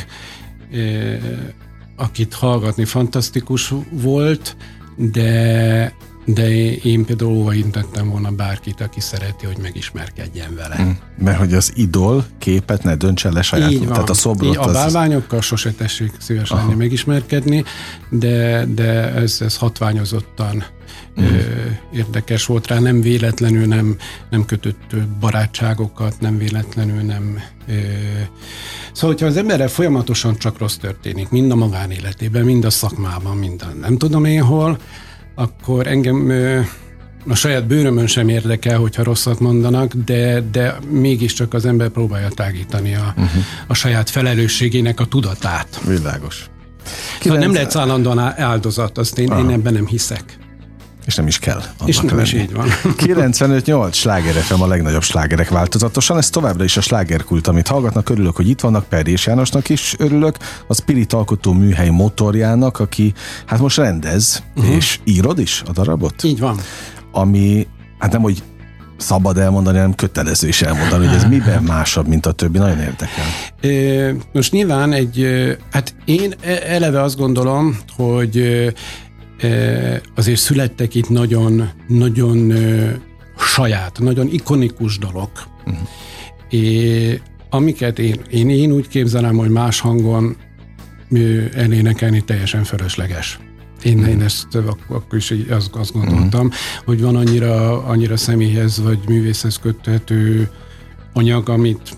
akit 1.96 2.34
hallgatni 2.34 2.86
fantasztikus 2.86 3.74
volt, 3.92 4.56
de 4.96 5.96
de 6.34 6.74
én 6.76 7.06
például 7.06 7.32
óvaintettem 7.32 8.10
volna 8.10 8.32
bárkit, 8.32 8.82
aki 8.82 9.00
szereti, 9.00 9.46
hogy 9.46 9.58
megismerkedjen 9.62 10.56
vele. 10.56 10.84
Mm. 10.84 10.90
Mert 11.18 11.38
hogy 11.38 11.54
az 11.54 11.72
idol 11.76 12.26
képet 12.38 12.84
ne 12.84 12.96
döntse 12.96 13.32
le 13.32 13.42
saját, 13.42 13.72
Így 13.72 13.80
van. 13.80 13.94
tehát 13.94 14.10
a 14.10 14.14
szobrot. 14.14 14.50
Így, 14.50 14.58
a 14.58 14.72
bálványokkal 14.72 15.42
sose 15.42 15.72
tessék 15.72 16.12
szíves 16.20 16.50
lenni 16.50 16.74
megismerkedni, 16.74 17.64
de, 18.10 18.66
de 18.66 19.14
ez, 19.14 19.42
ez 19.42 19.58
hatványozottan 19.58 20.64
mm. 21.22 21.26
érdekes 21.94 22.46
volt 22.46 22.68
rá, 22.68 22.80
nem 22.80 23.02
véletlenül 23.02 23.66
nem, 23.66 23.96
nem 24.30 24.46
kötött 24.46 24.96
barátságokat, 25.20 26.20
nem 26.20 26.38
véletlenül 26.38 27.02
nem... 27.02 27.40
Ö, 27.68 27.74
szóval, 28.94 29.10
hogyha 29.12 29.26
az 29.26 29.38
emberre 29.38 29.68
folyamatosan 29.68 30.38
csak 30.38 30.58
rossz 30.58 30.76
történik, 30.76 31.30
mind 31.30 31.52
a 31.52 31.56
magánéletében, 31.56 32.46
mind 32.46 32.66
a 32.66 32.70
szakmában, 32.70 33.38
mind 33.38 33.62
a 33.62 33.78
nem 33.80 33.98
tudom 33.98 34.26
én 34.26 34.44
hol, 34.44 34.78
akkor 35.36 35.88
engem 35.88 36.32
a 37.28 37.36
saját 37.36 37.68
bőrömön 37.68 38.08
sem 38.08 38.30
érdekel, 38.30 38.80
hogyha 38.80 39.04
rosszat 39.04 39.40
mondanak, 39.40 39.94
de, 39.94 40.42
de 40.52 40.78
mégiscsak 40.90 41.54
az 41.54 41.66
ember 41.66 41.90
próbálja 41.90 42.28
tágítani 42.28 42.96
a, 42.96 43.14
uh-huh. 43.18 43.44
a 43.68 43.74
saját 43.74 44.10
felelősségének 44.10 45.00
a 45.00 45.06
tudatát. 45.06 45.82
Világos. 45.88 46.50
Szóval 47.22 47.40
nem 47.40 47.54
lehet 47.54 47.76
állandóan 47.76 48.20
áldozat, 48.20 48.98
azt 48.98 49.18
én, 49.20 49.32
én 49.32 49.50
ebben 49.50 49.74
nem 49.74 49.88
hiszek. 49.88 50.37
És 51.08 51.16
nem 51.16 51.28
is 51.28 51.40
kell. 51.40 51.62
És 51.86 52.00
nem 52.00 52.20
is 52.20 52.34
így 52.34 52.54
van. 52.54 52.68
95-8 52.84 53.94
sláger 53.94 54.34
FM 54.34 54.62
a 54.62 54.68
legnagyobb 54.68 55.04
slágerek 55.04 55.50
változatosan. 55.50 56.18
Ez 56.18 56.30
továbbra 56.30 56.64
is 56.64 56.78
a 56.78 56.82
slágerkult, 56.82 57.48
amit 57.48 57.68
hallgatnak. 57.68 58.10
Örülök, 58.10 58.36
hogy 58.36 58.50
itt 58.50 58.62
vannak. 58.62 58.86
Perdés 58.86 59.26
Jánosnak 59.26 59.70
is 59.70 59.96
örülök. 59.98 60.38
A 60.68 60.74
Spirit 60.74 61.14
alkotó 61.14 61.54
műhely 61.54 61.90
motorjának, 61.90 62.80
aki 62.80 63.14
hát 63.46 63.60
most 63.60 63.78
rendez, 63.78 64.44
uh-huh. 64.56 64.76
és 64.76 65.00
írod 65.04 65.40
is 65.40 65.64
a 65.68 65.72
darabot? 65.72 66.24
Így 66.24 66.40
van. 66.40 66.60
Ami, 67.12 67.68
hát 68.00 68.12
nem, 68.12 68.22
hogy 68.22 68.44
szabad 68.98 69.38
elmondani, 69.38 69.78
hanem 69.78 69.96
kötelező 69.96 70.48
is 70.48 70.62
elmondani, 70.62 71.06
hogy 71.06 71.16
ez 71.16 71.26
miben 71.36 71.64
másabb, 71.64 72.08
mint 72.08 72.26
a 72.26 72.32
többi. 72.32 72.58
Nagyon 72.58 72.80
érdekel. 72.80 73.26
Most 74.34 74.52
nyilván 74.52 74.94
egy, 74.94 75.28
hát 75.72 75.96
én 76.06 76.34
e- 76.42 76.64
eleve 76.66 77.02
azt 77.02 77.18
gondolom, 77.18 77.78
hogy 77.96 78.38
azért 80.16 80.40
születtek 80.40 80.96
itt 80.96 81.10
nagyon, 81.10 81.70
nagyon 81.88 82.54
saját, 83.38 84.00
nagyon 84.00 84.28
ikonikus 84.32 84.98
dolog. 84.98 85.30
Uh-huh. 85.66 85.88
É, 86.50 87.22
amiket 87.50 88.00
én, 88.00 88.22
én, 88.30 88.50
én 88.50 88.72
úgy 88.72 88.88
képzelem, 88.88 89.36
hogy 89.38 89.50
más 89.50 89.80
hangon 89.80 90.38
elénekelni 91.54 92.24
teljesen 92.24 92.64
fölösleges. 92.64 93.40
Én, 93.84 94.06
én 94.06 94.22
ezt 94.22 94.56
akkor 94.88 95.18
is 95.18 95.34
azt, 95.50 95.76
azt 95.76 95.94
gondoltam, 95.94 96.46
uh-huh. 96.46 96.86
hogy 96.86 97.02
van 97.02 97.16
annyira, 97.16 97.84
annyira 97.84 98.18
személyhez 98.18 98.82
vagy 98.82 99.00
művészhez 99.08 99.60
köthető 99.60 100.50
anyag, 101.14 101.50
amit, 101.50 101.98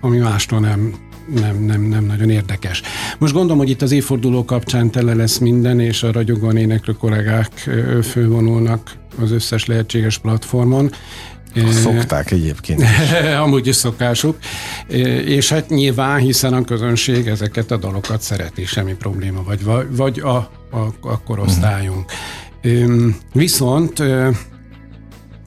ami 0.00 0.18
mástól 0.18 0.60
nem, 0.60 0.94
nem, 1.34 1.64
nem, 1.64 1.82
nem 1.82 2.04
nagyon 2.04 2.30
érdekes. 2.30 2.82
Most 3.18 3.32
gondolom, 3.32 3.58
hogy 3.58 3.70
itt 3.70 3.82
az 3.82 3.92
évforduló 3.92 4.44
kapcsán 4.44 4.90
tele 4.90 5.14
lesz 5.14 5.38
minden, 5.38 5.80
és 5.80 6.02
a 6.02 6.12
ragyogóan 6.12 6.56
éneklő 6.56 6.92
kollégák 6.92 7.70
fővonulnak 8.02 8.92
az 9.20 9.30
összes 9.30 9.66
lehetséges 9.66 10.18
platformon. 10.18 10.90
Szokták 11.70 12.30
egyébként. 12.30 12.82
Amúgy 13.44 13.66
is 13.66 13.76
szokásuk. 13.76 14.38
És 15.24 15.48
hát 15.48 15.68
nyilván, 15.68 16.18
hiszen 16.18 16.52
a 16.52 16.64
közönség 16.64 17.26
ezeket 17.26 17.70
a 17.70 17.76
dalokat 17.76 18.20
szereti, 18.20 18.64
semmi 18.64 18.94
probléma, 18.94 19.42
vagy, 19.42 19.64
vagy 19.90 20.20
a, 20.20 20.36
a, 20.70 20.94
a 21.00 21.22
korosztályunk. 21.22 22.04
Uh-huh. 22.62 23.14
Viszont 23.32 24.02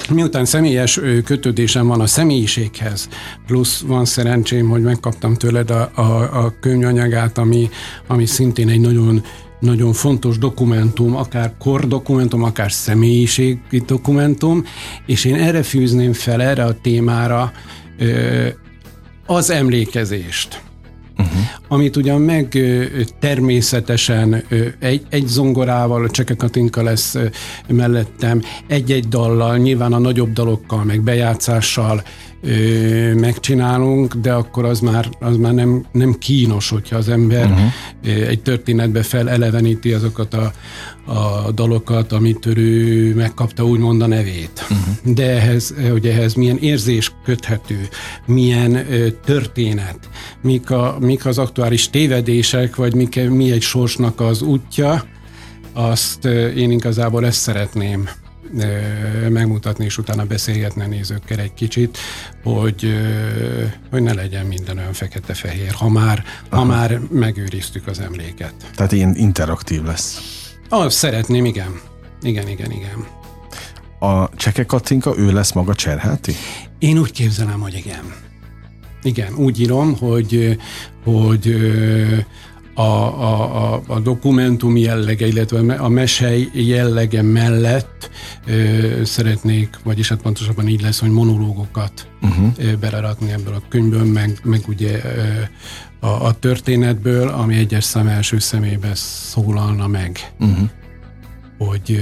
Miután 0.09 0.45
személyes 0.45 0.99
kötődésem 1.25 1.87
van 1.87 2.01
a 2.01 2.07
személyiséghez, 2.07 3.09
plusz 3.45 3.79
van 3.79 4.05
szerencsém, 4.05 4.69
hogy 4.69 4.81
megkaptam 4.81 5.33
tőled 5.33 5.69
a, 5.69 5.91
a, 5.95 6.01
a 6.45 6.53
könyvanyagát, 6.59 7.37
ami, 7.37 7.69
ami 8.07 8.25
szintén 8.25 8.69
egy 8.69 8.79
nagyon 8.79 9.23
nagyon 9.59 9.93
fontos 9.93 10.37
dokumentum, 10.37 11.15
akár 11.15 11.53
kordokumentum, 11.59 12.43
akár 12.43 12.71
személyiségi 12.71 13.83
dokumentum, 13.85 14.63
és 15.05 15.25
én 15.25 15.35
erre 15.35 15.63
fűzném 15.63 16.13
fel, 16.13 16.41
erre 16.41 16.63
a 16.63 16.81
témára 16.81 17.51
az 19.25 19.49
emlékezést. 19.49 20.61
Uh-huh. 21.17 21.41
amit 21.67 21.95
ugyan 21.95 22.21
meg 22.21 22.57
természetesen 23.19 24.43
egy, 24.79 25.01
egy 25.09 25.27
zongorával, 25.27 26.09
a 26.29 26.35
Katinka 26.37 26.83
lesz 26.83 27.15
mellettem, 27.67 28.41
egy-egy 28.67 29.07
dallal, 29.07 29.57
nyilván 29.57 29.93
a 29.93 29.99
nagyobb 29.99 30.33
dalokkal, 30.33 30.83
meg 30.83 31.01
bejátszással, 31.01 32.03
ö, 32.43 33.13
megcsinálunk, 33.13 34.13
de 34.13 34.33
akkor 34.33 34.65
az 34.65 34.79
már, 34.79 35.09
az 35.19 35.37
már 35.37 35.53
nem, 35.53 35.85
nem 35.91 36.13
kínos, 36.13 36.69
hogyha 36.69 36.95
az 36.95 37.09
ember 37.09 37.45
uh-huh. 37.45 38.27
egy 38.29 38.41
történetbe 38.41 39.03
feleleveníti 39.03 39.93
azokat 39.93 40.33
a, 40.33 40.53
a 41.11 41.51
dalokat, 41.51 42.11
amit 42.11 42.45
ő 42.45 43.15
megkapta 43.15 43.65
úgymond 43.65 44.01
a 44.01 44.07
nevét. 44.07 44.65
Uh-huh. 44.69 45.15
De 45.15 45.29
ehhez, 45.29 45.73
hogy 45.91 46.07
ehhez 46.07 46.33
milyen 46.33 46.57
érzés 46.57 47.11
köthető, 47.23 47.87
milyen 48.25 48.75
ö, 48.75 49.09
történet, 49.25 49.99
mik, 50.41 50.71
a, 50.71 50.97
mik 50.99 51.25
az 51.25 51.37
aktuális 51.37 51.89
tévedések, 51.89 52.75
vagy 52.75 52.95
mik, 52.95 53.29
mi 53.29 53.51
egy 53.51 53.61
sorsnak 53.61 54.21
az 54.21 54.41
útja, 54.41 55.03
azt 55.73 56.25
én 56.55 56.71
igazából 56.71 57.25
ezt 57.25 57.39
szeretném 57.39 58.09
megmutatni, 59.29 59.85
és 59.85 59.97
utána 59.97 60.25
beszélgetni 60.25 60.83
a 60.83 60.87
nézőkkel 60.87 61.39
egy 61.39 61.53
kicsit, 61.53 61.97
hogy, 62.43 62.93
hogy 63.89 64.01
ne 64.01 64.13
legyen 64.13 64.45
minden 64.45 64.77
olyan 64.77 64.93
fekete-fehér, 64.93 65.71
ha 65.71 65.89
már, 65.89 66.23
ha 66.49 66.63
már 66.63 66.99
megőriztük 67.11 67.87
az 67.87 67.99
emléket. 67.99 68.53
Tehát 68.75 68.91
ilyen 68.91 69.15
interaktív 69.15 69.83
lesz. 69.83 70.21
Ah, 70.69 70.89
szeretném, 70.89 71.45
igen. 71.45 71.79
Igen, 72.21 72.47
igen, 72.47 72.71
igen. 72.71 73.07
A 73.99 74.29
Cseke 74.35 74.65
Katinka, 74.65 75.17
ő 75.17 75.31
lesz 75.31 75.51
maga 75.51 75.75
Cserháti? 75.75 76.35
Én 76.79 76.97
úgy 76.97 77.11
képzelem, 77.11 77.59
hogy 77.59 77.73
igen. 77.73 78.13
Igen, 79.03 79.33
úgy 79.35 79.59
írom, 79.59 79.97
hogy, 79.97 80.57
hogy 81.03 81.55
a, 82.73 82.81
a, 82.81 83.73
a, 83.73 83.81
a 83.87 83.99
dokumentum 83.99 84.77
jellege, 84.77 85.27
illetve 85.27 85.73
a 85.73 85.89
mesei 85.89 86.49
jellege 86.53 87.21
mellett 87.21 88.09
ö, 88.45 89.01
szeretnék, 89.03 89.79
vagyis 89.83 90.09
hát 90.09 90.21
pontosabban 90.21 90.67
így 90.67 90.81
lesz, 90.81 90.99
hogy 90.99 91.09
monológokat 91.09 92.07
uh-huh. 92.21 92.73
belerakni 92.79 93.31
ebből 93.31 93.53
a 93.53 93.61
könyvből, 93.69 94.03
meg, 94.03 94.39
meg 94.43 94.61
ugye 94.67 95.01
ö, 95.03 95.21
a, 95.99 96.25
a 96.25 96.33
történetből, 96.33 97.27
ami 97.27 97.55
egyes 97.55 97.83
szem 97.83 98.07
első 98.07 98.39
szemébe 98.39 98.95
szólalna 98.95 99.87
meg. 99.87 100.33
Uh-huh. 100.39 100.69
Hogy, 101.57 101.99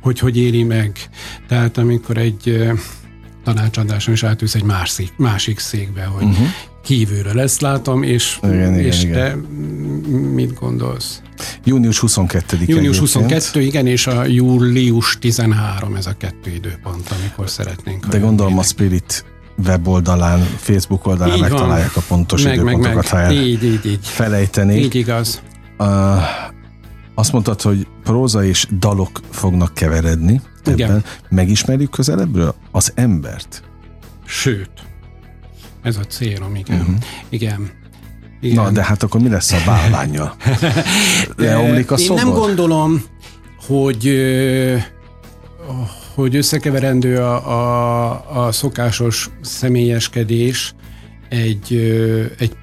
hogy 0.00 0.18
hogy 0.18 0.36
éli 0.36 0.62
meg. 0.62 0.98
Tehát 1.48 1.78
amikor 1.78 2.16
egy 2.16 2.72
tanácsadáson 3.44 4.14
is 4.14 4.22
átülsz 4.22 4.54
egy 4.54 4.62
másik, 4.62 5.12
másik 5.16 5.58
székbe, 5.58 6.04
hogy 6.04 6.24
uh-huh 6.24 6.48
kívülről 6.84 7.40
ezt 7.40 7.60
látom, 7.60 8.02
és, 8.02 8.38
igen, 8.42 8.74
és 8.74 9.02
igen, 9.02 9.12
te 9.12 9.26
igen. 9.26 9.38
mit 10.34 10.54
gondolsz? 10.54 11.20
Június 11.64 11.98
22 11.98 12.58
Június 12.66 12.98
22, 12.98 13.60
igen, 13.60 13.86
és 13.86 14.06
a 14.06 14.24
július 14.24 15.18
13 15.18 15.94
ez 15.94 16.06
a 16.06 16.12
kettő 16.18 16.50
időpont, 16.50 17.14
amikor 17.20 17.50
szeretnénk. 17.50 18.06
De 18.06 18.18
gondolom 18.18 18.58
a 18.58 18.62
Spirit 18.62 19.24
weboldalán, 19.66 20.40
Facebook 20.56 21.06
oldalán 21.06 21.34
így 21.34 21.40
megtalálják 21.40 21.92
van. 21.92 22.04
a 22.04 22.06
pontos 22.08 22.42
meg, 22.42 22.54
időpontokat, 22.54 23.12
meg, 23.12 23.12
meg. 23.12 23.26
ha 23.26 23.32
így, 23.32 23.64
így, 23.64 23.86
így. 23.86 23.98
felejteni. 24.02 24.76
Így 24.76 24.94
igaz. 24.94 25.42
Uh, 25.78 25.86
azt 27.14 27.32
mondtad, 27.32 27.62
hogy 27.62 27.86
próza 28.02 28.44
és 28.44 28.66
dalok 28.78 29.20
fognak 29.30 29.74
keveredni. 29.74 30.40
Igen. 30.66 30.90
Ebben. 30.90 31.04
Megismerjük 31.28 31.90
közelebbről 31.90 32.54
az 32.70 32.92
embert? 32.94 33.62
Sőt, 34.26 34.70
ez 35.84 35.96
a 35.96 36.04
célom, 36.04 36.54
igen. 36.54 36.80
Uh-huh. 36.80 36.96
igen. 37.28 37.70
Igen. 38.40 38.64
Na, 38.64 38.70
de 38.70 38.84
hát 38.84 39.02
akkor 39.02 39.20
mi 39.20 39.28
lesz 39.28 39.52
a 39.52 39.62
bálványa? 39.66 40.36
Leomlik 41.36 41.90
a 41.90 41.96
szobor? 41.96 42.18
Én 42.18 42.24
nem 42.24 42.34
gondolom, 42.34 43.02
hogy 43.66 44.08
hogy 46.14 46.36
összekeverendő 46.36 47.18
a, 47.18 47.48
a, 47.48 48.46
a 48.46 48.52
szokásos 48.52 49.30
személyeskedés 49.40 50.74
egy, 51.28 51.74
egy 52.38 52.56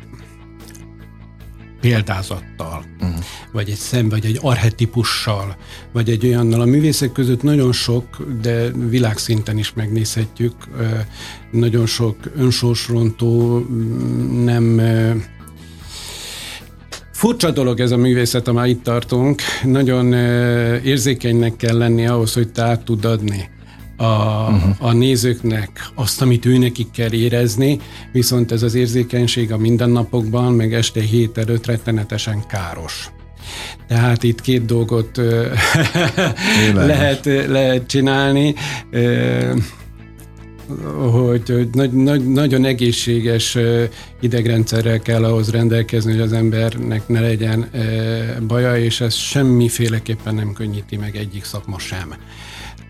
példázattal, 1.82 2.86
uh-huh. 3.00 3.24
vagy 3.52 3.70
egy 3.70 3.76
szem, 3.76 4.10
vagy 4.10 4.26
egy 4.26 4.40
arhetipussal, 4.42 5.56
vagy 5.92 6.10
egy 6.10 6.26
olyannal. 6.26 6.62
A 6.62 6.66
művészek 6.66 7.12
között 7.12 7.44
nagyon 7.44 7.72
sok, 7.72 8.06
de 8.42 8.72
világszinten 8.72 9.58
is 9.58 9.74
megnézhetjük, 9.74 10.54
nagyon 11.52 11.86
sok 11.86 12.16
önsorsrontó, 12.36 13.60
mm, 13.60 14.44
nem 14.44 14.82
Furcsa 17.12 17.52
dolog 17.52 17.80
ez 17.80 17.92
a 17.92 17.98
művészet, 17.98 18.48
amely 18.48 18.70
itt 18.70 18.84
tartunk. 18.84 19.42
Nagyon 19.64 20.14
érzékenynek 20.84 21.56
kell 21.56 21.78
lenni 21.78 22.08
ahhoz, 22.08 22.34
hogy 22.34 22.52
te 22.52 22.62
át 22.62 22.84
tud 22.84 23.06
adni 23.06 23.50
a, 24.02 24.48
uh-huh. 24.50 24.76
a 24.80 24.94
nézőknek 24.94 25.90
azt, 25.96 26.22
amit 26.22 26.46
ő 26.46 26.58
nekik 26.58 26.92
kell 26.92 27.14
érezni, 27.14 27.80
viszont 28.12 28.52
ez 28.52 28.64
az 28.64 28.76
érzékenység 28.76 29.52
a 29.52 29.58
mindennapokban, 29.58 30.54
meg 30.54 30.74
este 30.74 31.02
hét 31.02 31.38
előtt 31.38 31.66
rettenetesen 31.66 32.48
káros. 32.48 33.10
Tehát 33.88 34.24
itt 34.24 34.42
két 34.42 34.66
dolgot 34.66 35.22
lehet, 36.74 37.26
lehet 37.26 37.86
csinálni 37.88 38.56
hogy, 41.12 41.50
hogy 41.50 41.70
nagy, 41.72 41.92
nagy, 41.92 42.28
nagyon 42.28 42.66
egészséges 42.66 43.58
idegrendszerrel 44.20 45.00
kell 45.00 45.24
ahhoz 45.24 45.52
rendelkezni, 45.52 46.12
hogy 46.12 46.22
az 46.22 46.34
embernek 46.34 47.08
ne 47.08 47.20
legyen 47.20 47.70
baja, 48.48 48.78
és 48.78 49.02
ez 49.02 49.14
semmiféleképpen 49.14 50.36
nem 50.36 50.54
könnyíti 50.54 50.98
meg 50.98 51.16
egyik 51.16 51.44
szakma 51.44 51.80
sem. 51.80 52.14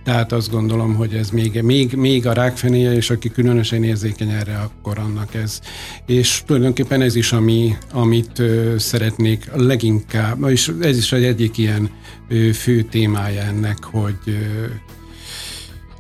Tehát 0.04 0.32
azt 0.32 0.52
gondolom, 0.52 0.96
hogy 0.96 1.14
ez 1.14 1.30
még, 1.30 1.62
még, 1.62 1.94
még 1.94 2.28
a 2.28 2.34
rákfenéje, 2.34 2.94
és 2.94 3.10
aki 3.10 3.30
különösen 3.30 3.84
érzékeny 3.84 4.30
erre, 4.30 4.58
akkor 4.58 5.00
annak 5.00 5.34
ez. 5.34 5.60
És 6.06 6.44
tulajdonképpen 6.46 7.02
ez 7.02 7.16
is, 7.16 7.32
ami, 7.32 7.76
amit 7.92 8.40
ö, 8.40 8.76
szeretnék 8.78 9.50
leginkább, 9.54 10.50
és 10.50 10.72
ez 10.82 10.98
is 10.98 11.12
egy 11.12 11.24
egyik 11.24 11.58
ilyen 11.58 11.90
ö, 12.30 12.52
fő 12.52 12.82
témája 12.82 13.42
ennek, 13.42 13.84
hogy 13.84 14.18
ö, 14.26 14.66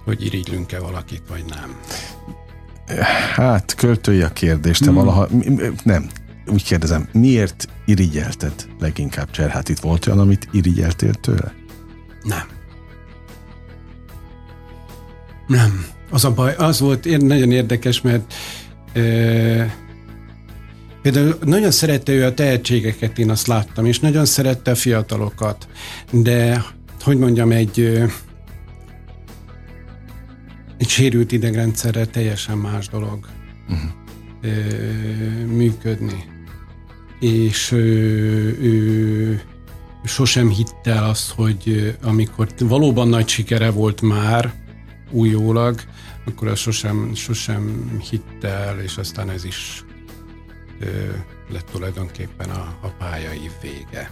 hogy 0.03 0.25
irigylünk-e 0.25 0.79
valakit, 0.79 1.21
vagy 1.29 1.43
nem. 1.49 1.79
Hát, 3.33 3.75
költői 3.75 4.21
a 4.21 4.29
kérdés. 4.29 4.77
Te 4.77 4.85
hmm. 4.85 4.95
valaha, 4.95 5.27
nem, 5.83 6.09
úgy 6.47 6.63
kérdezem, 6.63 7.07
miért 7.11 7.67
irigyelted 7.85 8.67
leginkább 8.79 9.31
Cserhátit? 9.31 9.79
Volt 9.79 10.07
olyan, 10.07 10.19
amit 10.19 10.47
irigyeltél 10.51 11.13
tőle? 11.13 11.53
Nem. 12.23 12.59
Nem. 15.51 15.85
Az 16.09 16.25
a 16.25 16.31
baj, 16.31 16.55
az 16.57 16.79
volt 16.79 17.17
nagyon 17.17 17.51
érdekes, 17.51 18.01
mert 18.01 18.33
e, 18.93 19.75
például 21.01 21.37
nagyon 21.45 21.71
szerette 21.71 22.11
ő 22.11 22.25
a 22.25 22.33
tehetségeket, 22.33 23.19
én 23.19 23.29
azt 23.29 23.47
láttam, 23.47 23.85
és 23.85 23.99
nagyon 23.99 24.25
szerette 24.25 24.71
a 24.71 24.75
fiatalokat, 24.75 25.67
de 26.11 26.65
hogy 27.03 27.17
mondjam, 27.17 27.51
egy 27.51 28.01
egy 30.77 30.87
sérült 30.87 31.31
idegrendszerrel 31.31 32.07
teljesen 32.07 32.57
más 32.57 32.87
dolog 32.87 33.27
uh-huh. 33.69 33.89
e, 34.41 34.47
működni. 35.45 36.23
És 37.19 37.71
ő, 37.71 38.57
ő 38.61 39.41
sosem 40.03 40.49
hitte 40.49 40.91
el 40.91 41.03
azt, 41.03 41.31
hogy 41.31 41.95
amikor 42.03 42.47
valóban 42.59 43.07
nagy 43.07 43.27
sikere 43.27 43.71
volt 43.71 44.01
már, 44.01 44.53
újólag, 45.11 45.81
akkor 46.25 46.47
az 46.47 46.59
sosem, 46.59 47.11
sosem 47.15 47.95
hitte 48.09 48.47
el, 48.47 48.79
és 48.79 48.97
aztán 48.97 49.29
ez 49.29 49.43
is 49.43 49.85
ö, 50.79 50.85
lett 51.49 51.65
tulajdonképpen 51.71 52.49
a, 52.49 52.77
a 52.81 52.87
pályai 52.97 53.49
vége. 53.61 54.11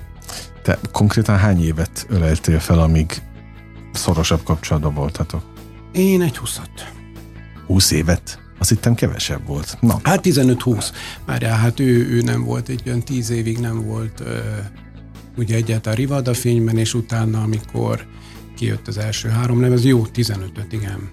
Te 0.63 0.79
konkrétan 0.91 1.37
hány 1.37 1.63
évet 1.63 2.05
öleltél 2.09 2.59
fel, 2.59 2.79
amíg 2.79 3.21
szorosabb 3.91 4.43
kapcsolatban 4.43 4.93
voltatok? 4.93 5.41
Én 5.91 6.21
egy 6.21 6.37
húszat. 6.37 6.93
Húsz 7.65 7.91
évet? 7.91 8.39
Azt 8.57 8.69
hittem 8.69 8.95
kevesebb 8.95 9.47
volt. 9.47 9.77
Na. 9.81 9.99
Hát 10.03 10.19
15-20. 10.23 10.85
Várjál, 11.25 11.57
hát 11.57 11.79
ő, 11.79 12.07
ő 12.09 12.21
nem 12.21 12.43
volt, 12.43 12.69
egy 12.69 12.81
olyan 12.85 13.03
tíz 13.03 13.29
évig 13.29 13.57
nem 13.57 13.85
volt 13.85 14.19
ö, 14.19 14.39
ugye 15.37 15.55
egyáltalán 15.55 15.97
Rivada 15.97 16.33
fényben, 16.33 16.77
és 16.77 16.93
utána, 16.93 17.41
amikor 17.41 18.05
kijött 18.59 18.87
az 18.87 18.97
első 18.97 19.29
három 19.29 19.61
lemez, 19.61 19.85
jó, 19.85 20.05
15-öt, 20.15 20.73
igen. 20.73 21.09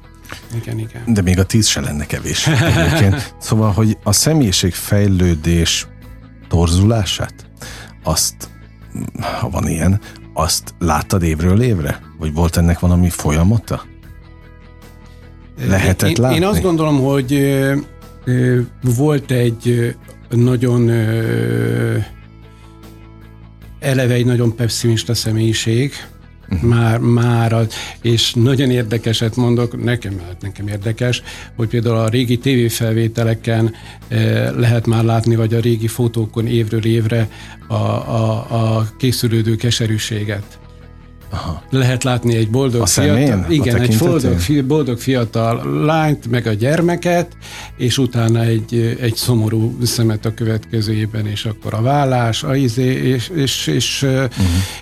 Igen, 0.54 0.78
igen. 0.78 1.02
De 1.06 1.22
még 1.22 1.38
a 1.38 1.44
tíz 1.44 1.66
se 1.66 1.80
lenne 1.80 2.06
kevés. 2.06 2.46
Egyébként. 2.46 3.34
Szóval, 3.38 3.72
hogy 3.72 3.98
a 4.02 4.12
személyiség 4.12 4.72
fejlődés 4.72 5.86
torzulását, 6.48 7.34
azt, 8.02 8.50
ha 9.40 9.50
van 9.50 9.68
ilyen, 9.68 10.00
azt 10.34 10.74
láttad 10.78 11.22
évről 11.22 11.62
évre? 11.62 12.00
Vagy 12.18 12.32
volt 12.32 12.56
ennek 12.56 12.78
valami 12.78 13.10
folyamata? 13.10 13.82
Lehetett 15.66 16.08
én, 16.08 16.16
látni? 16.18 16.36
Én 16.36 16.44
azt 16.44 16.62
gondolom, 16.62 17.00
hogy 17.00 17.32
ö, 17.32 17.76
ö, 18.24 18.60
volt 18.96 19.30
egy 19.30 19.96
nagyon 20.30 20.90
eleve 23.78 24.14
egy 24.14 24.26
nagyon 24.26 24.54
pessimista 24.54 25.14
személyiség. 25.14 25.92
Már, 26.62 26.98
már 26.98 27.52
az, 27.52 27.66
és 28.02 28.34
nagyon 28.34 28.70
érdekeset 28.70 29.36
mondok, 29.36 29.84
nekem, 29.84 30.20
hát 30.26 30.40
nekem 30.40 30.68
érdekes, 30.68 31.22
hogy 31.56 31.68
például 31.68 31.96
a 31.96 32.08
régi 32.08 32.38
tévéfelvételeken 32.38 33.74
eh, 34.08 34.50
lehet 34.56 34.86
már 34.86 35.04
látni, 35.04 35.36
vagy 35.36 35.54
a 35.54 35.60
régi 35.60 35.88
fotókon 35.88 36.46
évről 36.46 36.84
évre 36.84 37.28
a, 37.68 37.74
a, 37.74 38.46
a 38.50 38.86
készülődő 38.98 39.56
keserűséget. 39.56 40.58
Aha. 41.30 41.62
Lehet 41.70 42.04
látni 42.04 42.36
egy 42.36 42.50
boldog 42.50 42.80
a 42.80 42.86
fiatal, 42.86 43.16
szemén, 43.16 43.46
igen, 43.48 43.80
egy 43.80 43.98
boldog, 43.98 44.64
boldog 44.64 44.98
fiatal 44.98 45.84
lányt, 45.84 46.30
meg 46.30 46.46
a 46.46 46.52
gyermeket, 46.52 47.36
és 47.76 47.98
utána 47.98 48.42
egy, 48.42 48.96
egy 49.00 49.14
szomorú 49.14 49.78
szemet 49.82 50.26
a 50.26 50.34
következőjében, 50.34 51.26
és 51.26 51.44
akkor 51.44 51.74
a 51.74 51.80
vállás, 51.80 52.42
a 52.42 52.56
izé, 52.56 52.84
és, 52.84 53.28
és, 53.34 53.66
és, 53.66 54.02
uh-huh. 54.02 54.30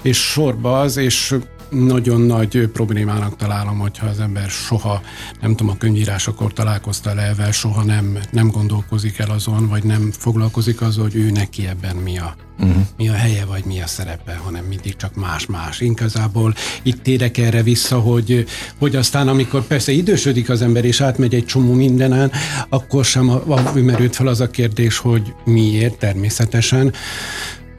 és 0.03 0.18
sorba 0.18 0.81
az, 0.81 0.96
és 0.96 1.35
nagyon 1.75 2.21
nagy 2.21 2.69
problémának 2.73 3.37
találom, 3.37 3.79
hogyha 3.79 4.07
az 4.07 4.21
ember 4.21 4.49
soha, 4.49 5.03
nem 5.41 5.57
tudom, 5.57 5.73
a 5.73 5.79
könyvírásakor 5.79 6.53
találkozta 6.53 7.15
level, 7.15 7.53
soha 7.53 7.83
nem, 7.83 8.19
nem 8.31 8.49
gondolkozik 8.49 9.19
el 9.19 9.31
azon, 9.31 9.69
vagy 9.69 9.85
nem 9.85 10.11
foglalkozik 10.11 10.81
azzal, 10.81 11.03
hogy 11.05 11.15
ő 11.15 11.31
neki 11.31 11.67
ebben 11.67 11.97
mi 11.97 12.19
a, 12.19 12.37
uh-huh. 12.59 12.83
mi 12.97 13.09
a 13.09 13.13
helye, 13.13 13.45
vagy 13.45 13.65
mi 13.65 13.81
a 13.81 13.87
szerepe, 13.87 14.41
hanem 14.45 14.65
mindig 14.65 14.97
csak 14.97 15.15
más-más. 15.15 15.81
Inkább 15.81 16.55
itt 16.83 17.03
térek 17.03 17.39
erre 17.39 17.63
vissza, 17.63 17.99
hogy, 17.99 18.45
hogy 18.79 18.97
aztán 18.97 19.29
amikor 19.29 19.63
persze 19.63 19.93
idősödik 19.93 20.51
az 20.51 20.63
ember, 20.63 20.85
és 20.85 21.01
átmegy 21.01 21.35
egy 21.35 21.47
csomó 21.47 21.73
mindenen, 21.73 22.33
akkor 22.69 23.05
sem 23.05 23.29
a, 23.29 23.43
a, 23.49 23.73
merült 23.75 24.17
fel 24.17 24.27
az 24.27 24.41
a 24.41 24.51
kérdés, 24.51 24.99
hogy 24.99 25.35
miért 25.45 25.99
természetesen, 25.99 26.93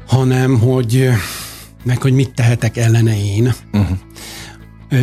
hanem 0.07 0.59
hogy 0.59 1.09
meg 1.85 2.01
hogy 2.01 2.13
mit 2.13 2.33
tehetek 2.33 2.77
ellene 2.77 3.17
én. 3.17 3.53
Uh-huh. 3.73 3.97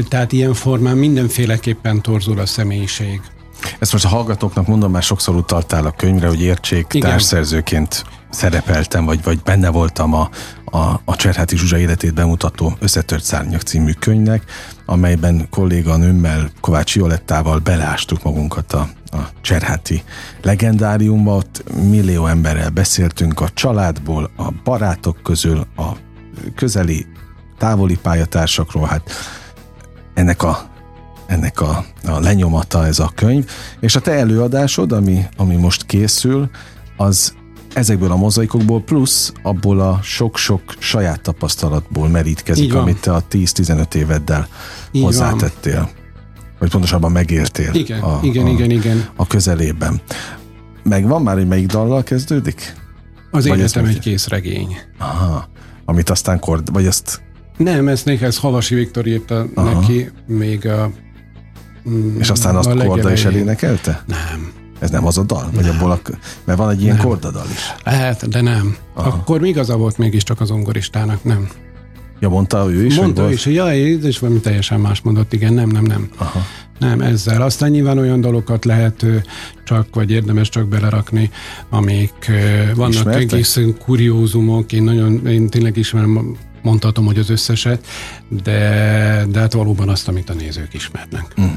Tehát 0.08 0.32
ilyen 0.32 0.54
formán 0.54 0.96
mindenféleképpen 0.96 2.02
torzul 2.02 2.38
a 2.38 2.46
személyiség. 2.46 3.20
Ezt 3.78 3.92
most 3.92 4.04
a 4.04 4.08
hallgatóknak 4.08 4.66
mondom, 4.66 4.90
már 4.90 5.02
sokszor 5.02 5.34
utaltál 5.34 5.86
a 5.86 5.90
könyvre, 5.90 6.28
hogy 6.28 6.42
értsék, 6.42 6.86
Igen. 6.92 7.10
társszerzőként 7.10 8.04
szerepeltem, 8.30 9.04
vagy, 9.04 9.22
vagy 9.22 9.40
benne 9.42 9.68
voltam 9.68 10.14
a, 10.14 10.30
a, 10.64 11.00
a 11.04 11.16
Cserháti 11.16 11.56
Zsuzsa 11.56 11.78
életét 11.78 12.14
bemutató 12.14 12.76
Összetört 12.78 13.24
Szárnyak 13.24 13.60
című 13.60 13.92
könyvnek, 13.92 14.42
amelyben 14.86 15.46
kolléganőmmel, 15.50 16.50
Kovács 16.60 16.94
Violettával 16.94 17.58
beleástuk 17.58 18.22
magunkat 18.22 18.72
a, 18.72 18.88
a 19.10 19.18
Cserháti 19.40 20.02
legendáriumba, 20.42 21.34
ott 21.34 21.64
millió 21.74 22.26
emberrel 22.26 22.70
beszéltünk 22.70 23.40
a 23.40 23.48
családból, 23.54 24.30
a 24.36 24.52
barátok 24.64 25.22
közül, 25.22 25.66
a 25.76 25.92
közeli, 26.54 27.06
távoli 27.58 27.98
pályatársakról, 28.02 28.86
hát 28.86 29.10
ennek 30.14 30.42
a 30.42 30.70
ennek 31.26 31.60
a, 31.60 31.84
a 32.04 32.20
lenyomata 32.20 32.86
ez 32.86 32.98
a 32.98 33.12
könyv, 33.14 33.50
és 33.80 33.96
a 33.96 34.00
te 34.00 34.12
előadásod, 34.12 34.92
ami, 34.92 35.24
ami 35.36 35.56
most 35.56 35.86
készül, 35.86 36.50
az 36.96 37.34
ezekből 37.74 38.10
a 38.10 38.16
mozaikokból, 38.16 38.82
plusz 38.82 39.32
abból 39.42 39.80
a 39.80 40.00
sok-sok 40.02 40.62
saját 40.78 41.20
tapasztalatból 41.20 42.08
merítkezik, 42.08 42.74
amit 42.74 43.00
te 43.00 43.12
a 43.14 43.22
10-15 43.30 43.94
éveddel 43.94 44.48
Így 44.90 45.02
hozzátettél. 45.02 45.80
Van. 45.80 45.88
Vagy 46.58 46.70
pontosabban 46.70 47.12
megértél 47.12 47.74
igen, 47.74 48.00
a, 48.00 48.20
igen, 48.22 48.46
a, 48.46 48.48
igen, 48.48 48.70
igen. 48.70 49.08
a 49.16 49.26
közelében. 49.26 50.00
Megvan 50.82 51.22
már, 51.22 51.36
hogy 51.36 51.48
melyik 51.48 51.66
dallal 51.66 52.02
kezdődik? 52.02 52.74
Az 53.30 53.46
Vagy 53.46 53.58
életem 53.58 53.84
egy 53.84 53.98
kész 53.98 54.28
regény. 54.28 54.76
Aha 54.98 55.50
amit 55.84 56.10
aztán 56.10 56.38
kord, 56.38 56.72
vagy 56.72 56.86
ezt... 56.86 57.20
Nem, 57.56 57.88
ezt 57.88 58.08
ez 58.08 58.38
Havasi 58.38 58.74
Viktor 58.74 59.06
írta 59.06 59.46
Aha. 59.54 59.72
neki, 59.72 60.10
még 60.26 60.66
a... 60.66 60.90
Mm, 61.88 62.18
És 62.18 62.30
aztán 62.30 62.56
azt 62.56 62.68
a 62.68 62.84
Korda 62.84 63.12
is 63.12 63.24
elénekelte? 63.24 64.04
Nem. 64.06 64.52
Ez 64.78 64.90
nem 64.90 65.06
az 65.06 65.18
a 65.18 65.22
dal? 65.22 65.50
Vagy 65.54 65.68
abból 65.68 65.90
a, 65.90 66.00
mert 66.44 66.58
van 66.58 66.70
egy 66.70 66.82
ilyen 66.82 66.96
nem. 66.96 67.06
kordadal 67.06 67.46
is. 67.52 67.72
Lehet, 67.84 68.28
de 68.28 68.40
nem. 68.40 68.76
Aha. 68.94 69.08
Akkor 69.08 69.46
igaza 69.46 69.76
volt 69.76 69.98
mégiscsak 69.98 70.40
az 70.40 70.50
ongoristának, 70.50 71.24
nem. 71.24 71.48
Ja, 72.20 72.28
mondta 72.28 72.72
ő 72.72 72.84
is? 72.84 72.96
Mondta 72.96 73.28
ő 73.28 73.32
is, 73.32 73.44
hogy 73.44 73.54
jaj, 73.54 73.78
és 73.78 74.18
valami 74.18 74.40
teljesen 74.40 74.80
más 74.80 75.00
mondott, 75.00 75.32
igen, 75.32 75.52
nem, 75.52 75.68
nem, 75.68 75.82
nem. 75.84 76.08
Aha. 76.16 76.40
Nem, 76.82 77.00
ezzel. 77.00 77.42
Aztán 77.42 77.70
nyilván 77.70 77.98
olyan 77.98 78.20
dalokat 78.20 78.64
lehet 78.64 79.06
csak, 79.64 79.94
vagy 79.94 80.10
érdemes 80.10 80.48
csak 80.48 80.68
belerakni, 80.68 81.30
amik 81.70 82.30
vannak 82.74 82.94
Ismertek? 82.94 83.32
egészen 83.32 83.76
kuriózumok, 83.78 84.72
én 84.72 84.82
nagyon, 84.82 85.26
én 85.26 85.48
tényleg 85.48 85.76
ismerem 85.76 86.36
mondhatom, 86.62 87.04
hogy 87.04 87.18
az 87.18 87.30
összeset, 87.30 87.86
de, 88.42 89.24
de 89.28 89.40
hát 89.40 89.52
valóban 89.52 89.88
azt, 89.88 90.08
amit 90.08 90.30
a 90.30 90.34
nézők 90.34 90.74
ismernek. 90.74 91.26
Uh-huh. 91.36 91.52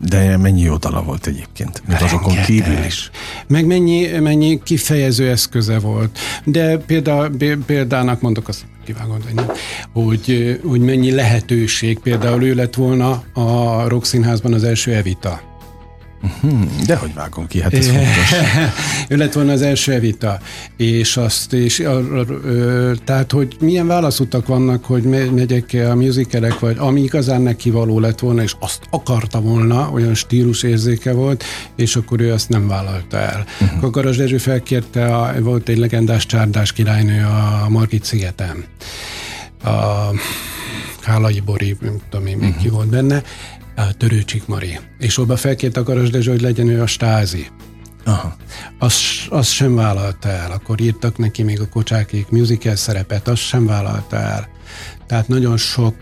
De 0.00 0.36
mennyi 0.36 0.60
jó 0.60 0.76
dala 0.76 1.02
volt 1.02 1.26
egyébként, 1.26 1.82
mint 1.86 2.00
azokon 2.00 2.42
kívül 2.42 2.84
is. 2.86 3.10
Meg 3.46 3.66
mennyi, 3.66 4.06
mennyi 4.06 4.62
kifejező 4.62 5.30
eszköze 5.30 5.78
volt. 5.78 6.18
De 6.44 6.76
példa, 6.76 7.30
példának 7.66 8.20
mondok 8.20 8.48
azt, 8.48 8.64
kivágod, 8.88 9.22
hogy, 9.92 10.60
hogy 10.64 10.80
mennyi 10.80 11.10
lehetőség. 11.10 11.98
Például 11.98 12.42
ő 12.42 12.54
lett 12.54 12.74
volna 12.74 13.22
a 13.32 13.88
Rokszínházban 13.88 14.52
az 14.52 14.64
első 14.64 14.94
Evita. 14.94 15.47
De 16.86 16.96
hogy 16.96 17.14
vágom 17.14 17.46
ki, 17.46 17.60
hát 17.60 17.74
ez 17.74 17.86
fontos. 17.86 18.32
ő 19.08 19.16
lett 19.16 19.32
volna 19.32 19.52
az 19.52 19.62
első 19.62 19.92
Evita, 19.92 20.38
és 20.76 21.16
azt, 21.16 21.52
és 21.52 21.80
a, 21.80 21.96
a, 21.96 22.18
a, 22.18 22.26
tehát, 23.04 23.32
hogy 23.32 23.56
milyen 23.60 23.86
válaszutak 23.86 24.46
vannak, 24.46 24.84
hogy 24.84 25.02
megyek 25.02 25.76
a 25.90 25.94
musicalek, 25.94 26.58
vagy 26.58 26.76
ami 26.78 27.02
igazán 27.02 27.40
neki 27.40 27.70
való 27.70 28.00
lett 28.00 28.18
volna, 28.18 28.42
és 28.42 28.56
azt 28.58 28.80
akarta 28.90 29.40
volna, 29.40 29.90
olyan 29.92 30.14
stílus 30.14 30.62
érzéke 30.62 31.12
volt, 31.12 31.44
és 31.76 31.96
akkor 31.96 32.20
ő 32.20 32.32
azt 32.32 32.48
nem 32.48 32.68
vállalta 32.68 33.16
el. 33.16 33.46
Uh-huh. 33.60 33.80
Kakaras 33.80 34.16
Dezső 34.16 34.38
felkérte, 34.38 35.16
a, 35.16 35.40
volt 35.40 35.68
egy 35.68 35.78
legendás 35.78 36.26
csárdás 36.26 36.72
királynő 36.72 37.24
a 37.24 37.68
Margit 37.68 38.04
szigeten. 38.04 38.64
A 39.64 40.10
Kálai 41.00 41.40
Bori, 41.40 41.76
nem 41.80 41.96
tudom 42.10 42.26
én, 42.26 42.36
uh-huh. 42.36 42.56
ki 42.56 42.68
volt 42.68 42.88
benne, 42.88 43.22
Törőcsik 43.98 44.46
Mari. 44.46 44.78
És 44.98 45.18
oda 45.18 45.36
felkért 45.36 45.76
a 45.76 45.82
Garas 45.82 46.10
Dezső, 46.10 46.30
hogy 46.30 46.40
legyen 46.40 46.68
ő 46.68 46.82
a 46.82 46.86
stázi. 46.86 47.46
Aha. 48.04 48.36
Azt, 48.78 49.02
azt 49.28 49.50
sem 49.50 49.74
vállalta 49.74 50.28
el. 50.28 50.50
Akkor 50.50 50.80
írtak 50.80 51.18
neki 51.18 51.42
még 51.42 51.60
a 51.60 51.68
kocsákék 51.68 52.28
musical 52.28 52.76
szerepet, 52.76 53.28
azt 53.28 53.42
sem 53.42 53.66
vállalta 53.66 54.16
el. 54.16 54.48
Tehát 55.06 55.28
nagyon 55.28 55.56
sok, 55.56 55.94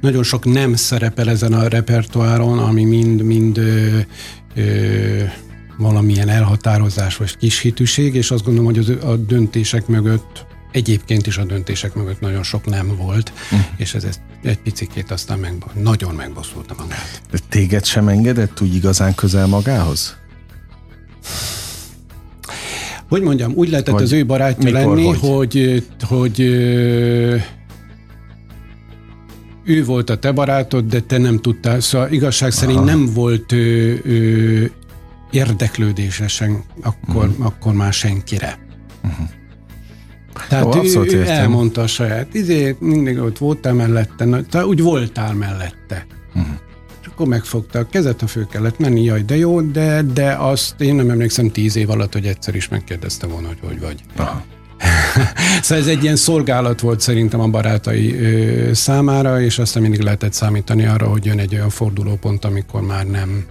nagyon 0.00 0.22
sok 0.22 0.44
nem 0.44 0.74
szerepel 0.74 1.30
ezen 1.30 1.52
a 1.52 1.68
repertoáron, 1.68 2.58
ami 2.58 2.84
mind-mind 2.84 3.60
valamilyen 5.78 6.28
elhatározás 6.28 7.16
vagy 7.16 7.36
kis 7.36 7.60
hitűség, 7.60 8.14
és 8.14 8.30
azt 8.30 8.44
gondolom, 8.44 8.72
hogy 8.72 8.78
az, 8.78 9.04
a 9.04 9.16
döntések 9.16 9.86
mögött 9.86 10.46
Egyébként 10.72 11.26
is 11.26 11.38
a 11.38 11.44
döntések 11.44 11.94
mögött 11.94 12.20
nagyon 12.20 12.42
sok 12.42 12.66
nem 12.66 12.96
volt, 12.96 13.32
uh-huh. 13.44 13.66
és 13.76 13.94
ez, 13.94 14.04
ez 14.04 14.18
egy 14.42 14.58
picikét 14.58 15.10
aztán 15.10 15.38
meg, 15.38 15.64
nagyon 15.74 16.14
megbosszulta 16.14 16.74
magát. 16.78 17.22
De 17.30 17.38
téged 17.48 17.84
sem 17.84 18.08
engedett 18.08 18.60
úgy 18.60 18.74
igazán 18.74 19.14
közel 19.14 19.46
magához? 19.46 20.16
Hogy 23.08 23.22
mondjam, 23.22 23.52
úgy 23.54 23.68
lehetett 23.68 23.94
hogy 23.94 24.02
az 24.02 24.12
ő 24.12 24.26
barátja 24.26 24.64
mikor, 24.64 24.96
lenni, 24.96 25.04
hogy, 25.04 25.18
hogy, 25.20 25.84
hogy 26.00 26.40
ő 29.64 29.84
volt 29.84 30.10
a 30.10 30.18
te 30.18 30.32
barátod, 30.32 30.84
de 30.84 31.00
te 31.00 31.18
nem 31.18 31.38
tudtál. 31.38 31.80
Szóval 31.80 32.12
igazság 32.12 32.50
szerint 32.50 32.78
Aha. 32.78 32.86
nem 32.86 33.12
volt 33.14 33.52
ő, 33.52 34.00
ő 34.04 34.72
érdeklődésesen 35.30 36.64
akkor, 36.82 37.26
uh-huh. 37.26 37.46
akkor 37.46 37.72
már 37.72 37.92
senkire. 37.92 38.58
Uh-huh. 39.04 39.28
Tehát 40.48 40.64
Ó, 40.64 40.84
ő, 40.84 41.04
ő 41.06 41.26
elmondta 41.26 41.82
a 41.82 41.86
saját, 41.86 42.34
izé, 42.34 42.76
mindig 42.78 43.18
ott 43.18 43.38
voltál 43.38 43.72
mellette, 43.72 44.42
te 44.50 44.66
úgy 44.66 44.82
voltál 44.82 45.34
mellette. 45.34 46.06
Uh-huh. 46.34 46.52
És 47.00 47.06
akkor 47.06 47.26
megfogta 47.26 47.78
a 47.78 47.86
kezet, 47.86 48.20
ha 48.20 48.26
fő 48.26 48.46
kellett 48.50 48.78
menni, 48.78 49.02
jaj, 49.02 49.22
de 49.22 49.36
jó, 49.36 49.60
de, 49.60 50.02
de 50.02 50.32
azt 50.32 50.80
én 50.80 50.94
nem 50.94 51.10
emlékszem 51.10 51.50
tíz 51.50 51.76
év 51.76 51.90
alatt, 51.90 52.12
hogy 52.12 52.26
egyszer 52.26 52.54
is 52.54 52.68
megkérdezte 52.68 53.26
volna, 53.26 53.46
hogy 53.46 53.58
hogy 53.62 53.80
vagy. 53.80 54.00
Aha. 54.16 54.42
szóval 55.62 55.84
ez 55.84 55.86
egy 55.86 56.02
ilyen 56.02 56.16
szolgálat 56.16 56.80
volt 56.80 57.00
szerintem 57.00 57.40
a 57.40 57.48
barátai 57.48 58.18
ö, 58.18 58.72
számára, 58.72 59.40
és 59.40 59.58
aztán 59.58 59.82
mindig 59.82 60.00
lehetett 60.00 60.32
számítani 60.32 60.86
arra, 60.86 61.06
hogy 61.06 61.24
jön 61.24 61.38
egy 61.38 61.54
olyan 61.54 61.70
fordulópont, 61.70 62.44
amikor 62.44 62.80
már 62.80 63.06
nem 63.06 63.44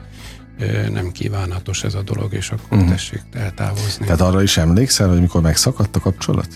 ö, 0.60 0.89
nem 0.89 1.12
kívánatos 1.12 1.84
ez 1.84 1.93
a 1.93 2.02
dolog, 2.02 2.34
és 2.34 2.50
akkor 2.50 2.78
uh-huh. 2.78 2.89
tessék 2.91 3.21
eltávozni. 3.34 4.06
Tehát 4.06 4.21
arra 4.21 4.41
is 4.41 4.58
emlékszel, 4.58 5.10
hogy 5.10 5.19
mikor 5.19 5.41
megszakadt 5.41 5.95
a 5.95 6.00
kapcsolat? 6.00 6.47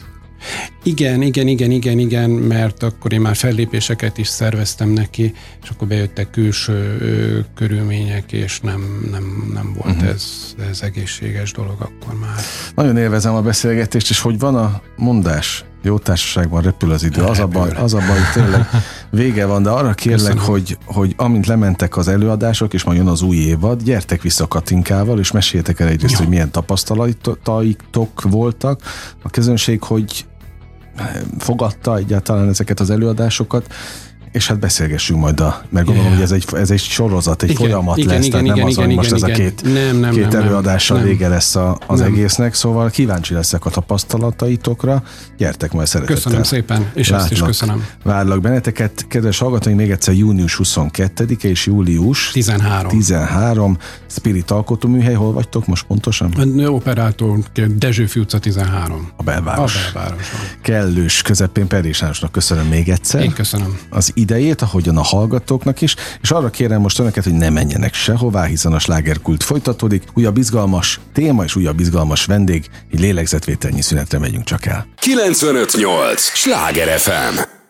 Igen, 0.84 1.22
igen, 1.22 1.48
igen, 1.48 1.72
igen, 1.72 2.00
igen, 2.00 2.30
mert 2.30 2.84
akkor 2.84 3.14
én 3.14 3.22
már 3.22 3.36
fellépéseket 3.36 4.18
is 4.18 4.28
szerveztem 4.28 4.90
neki, 4.90 5.34
és 5.64 5.70
akkor 5.70 5.88
bejöttek 5.88 6.30
külső 6.30 6.98
ö, 7.00 7.40
körülmények, 7.56 8.32
és 8.32 8.60
nem, 8.60 9.08
nem, 9.12 9.52
nem 9.54 9.74
volt 9.74 9.96
uh-huh. 9.96 10.10
ez, 10.10 10.56
ez 10.70 10.82
egészséges 10.82 11.52
dolog 11.52 11.76
akkor 11.80 12.20
már. 12.20 12.40
Nagyon 12.76 12.98
élvezem 12.98 13.36
a 13.36 13.42
beszélgetést, 13.42 14.10
és 14.10 14.20
hogy 14.20 14.40
van 14.40 14.56
a 14.56 14.82
mondás, 14.96 15.66
jó 15.84 15.98
társaságban 15.98 16.62
repül 16.62 16.92
az 16.92 17.04
idő. 17.04 17.22
Az 17.22 17.40
a, 17.40 17.48
baj, 17.48 17.70
az 17.70 17.94
a 17.94 17.98
baj, 17.98 18.20
tényleg 18.34 18.68
vége 19.10 19.46
van, 19.46 19.64
de 19.64 19.70
arra 19.70 19.94
kérlek, 19.94 20.40
hogy, 20.40 20.78
hogy 20.86 21.14
amint 21.18 21.46
lementek 21.46 21.98
az 21.98 22.08
előadások, 22.08 22.74
és 22.74 22.84
majd 22.84 22.98
jön 22.98 23.08
az 23.08 23.22
új 23.22 23.36
évad, 23.36 23.84
gyertek 23.84 24.22
vissza 24.22 24.48
Katinkával, 24.48 25.20
és 25.20 25.32
meséljetek 25.32 25.80
el 25.80 25.88
egyrészt, 25.88 26.12
ja. 26.12 26.18
hogy 26.18 26.28
milyen 26.28 26.52
tapasztalaitok 26.52 28.22
voltak. 28.22 28.82
A 29.22 29.30
közönség, 29.30 29.84
hogy 29.84 30.26
fogadta 31.38 31.98
egyáltalán 31.98 32.50
ezeket 32.50 32.80
az 32.80 32.90
előadásokat, 32.90 33.74
és 34.32 34.48
hát 34.48 34.60
beszélgessünk 34.60 35.20
majd 35.20 35.40
a, 35.40 35.62
mert 35.70 35.86
gondolom, 35.86 36.12
yeah. 36.12 36.14
hogy 36.14 36.24
ez 36.24 36.32
egy, 36.32 36.46
ez 36.54 36.72
egy 36.72 36.80
sorozat, 36.80 37.44
egy 37.44 37.50
igen, 37.50 37.62
folyamat 37.62 37.98
igen, 37.98 38.14
lesz, 38.14 38.26
igen, 38.26 38.32
tehát 38.32 38.46
igen, 38.46 38.58
nem 38.58 38.68
igen, 38.68 38.80
az, 38.80 38.86
hogy 38.86 38.96
most 38.96 39.12
igen, 39.12 39.24
ez 39.24 39.30
a 39.30 39.42
két, 39.42 39.74
nem, 39.74 39.98
nem, 39.98 40.12
két 40.12 40.32
nem, 40.32 40.42
előadással 40.42 40.98
nem, 40.98 41.06
vége 41.06 41.28
lesz 41.28 41.56
a, 41.56 41.78
az 41.88 42.00
nem. 42.00 42.14
egésznek, 42.14 42.54
szóval 42.54 42.90
kíváncsi 42.90 43.34
leszek 43.34 43.66
a 43.66 43.70
tapasztalataitokra, 43.70 45.04
gyertek 45.38 45.72
majd 45.72 45.88
szeretettel. 45.88 46.16
Köszönöm 46.16 46.44
szépen, 46.44 46.92
és 46.94 47.10
Látlak, 47.10 47.32
ezt 47.32 47.42
is 47.42 47.46
köszönöm. 47.46 47.86
Várlak 48.04 48.42
benneteket, 48.42 49.06
kedves 49.08 49.38
hallgatóink, 49.38 49.80
még 49.80 49.92
egyszer 49.92 50.14
június 50.14 50.60
22-e 50.64 51.48
és 51.48 51.66
július 51.66 52.32
13. 52.32 52.90
13. 52.90 53.78
Spirit 54.08 54.52
alkotóműhely, 54.52 55.14
hol 55.14 55.34
vagytok 55.34 55.68
most 55.68 55.86
pontosan? 55.86 56.34
Operátor 56.66 57.40
Dezsőfi 57.76 58.20
utca 58.20 58.40
13. 58.40 59.12
A 59.16 59.24
belváros. 59.24 59.76
A 59.76 59.92
belvároson. 59.94 60.40
Kellős 60.62 61.22
közepén 61.22 61.68
Perés 61.68 62.04
köszönöm 62.32 62.68
még 62.68 62.90
egyszer. 62.90 63.24
Én 63.24 63.34
köszönöm. 63.34 63.78
Az 63.90 64.12
idejét, 64.22 64.62
ahogyan 64.62 64.98
a 64.98 65.04
hallgatóknak 65.04 65.82
is, 65.82 65.96
és 66.22 66.32
arra 66.32 66.50
kérem 66.50 66.82
most 66.82 67.00
önöket, 67.00 67.24
hogy 67.24 67.34
ne 67.34 67.50
menjenek 67.50 67.94
sehová, 67.94 68.44
hiszen 68.44 68.74
a 68.74 68.80
slágerkult 68.80 69.44
folytatódik. 69.44 70.04
Újabb 70.14 70.38
izgalmas 70.38 71.00
téma 71.14 71.44
és 71.44 71.56
újabb 71.56 71.80
izgalmas 71.80 72.26
vendég, 72.26 72.70
egy 72.92 73.00
lélegzetvételnyi 73.00 73.82
szünetre 73.82 74.20
megyünk 74.20 74.44
csak 74.44 74.66
el. 74.66 74.88
958! 75.00 76.22
Sláger 76.22 77.00
FM! 77.00 77.61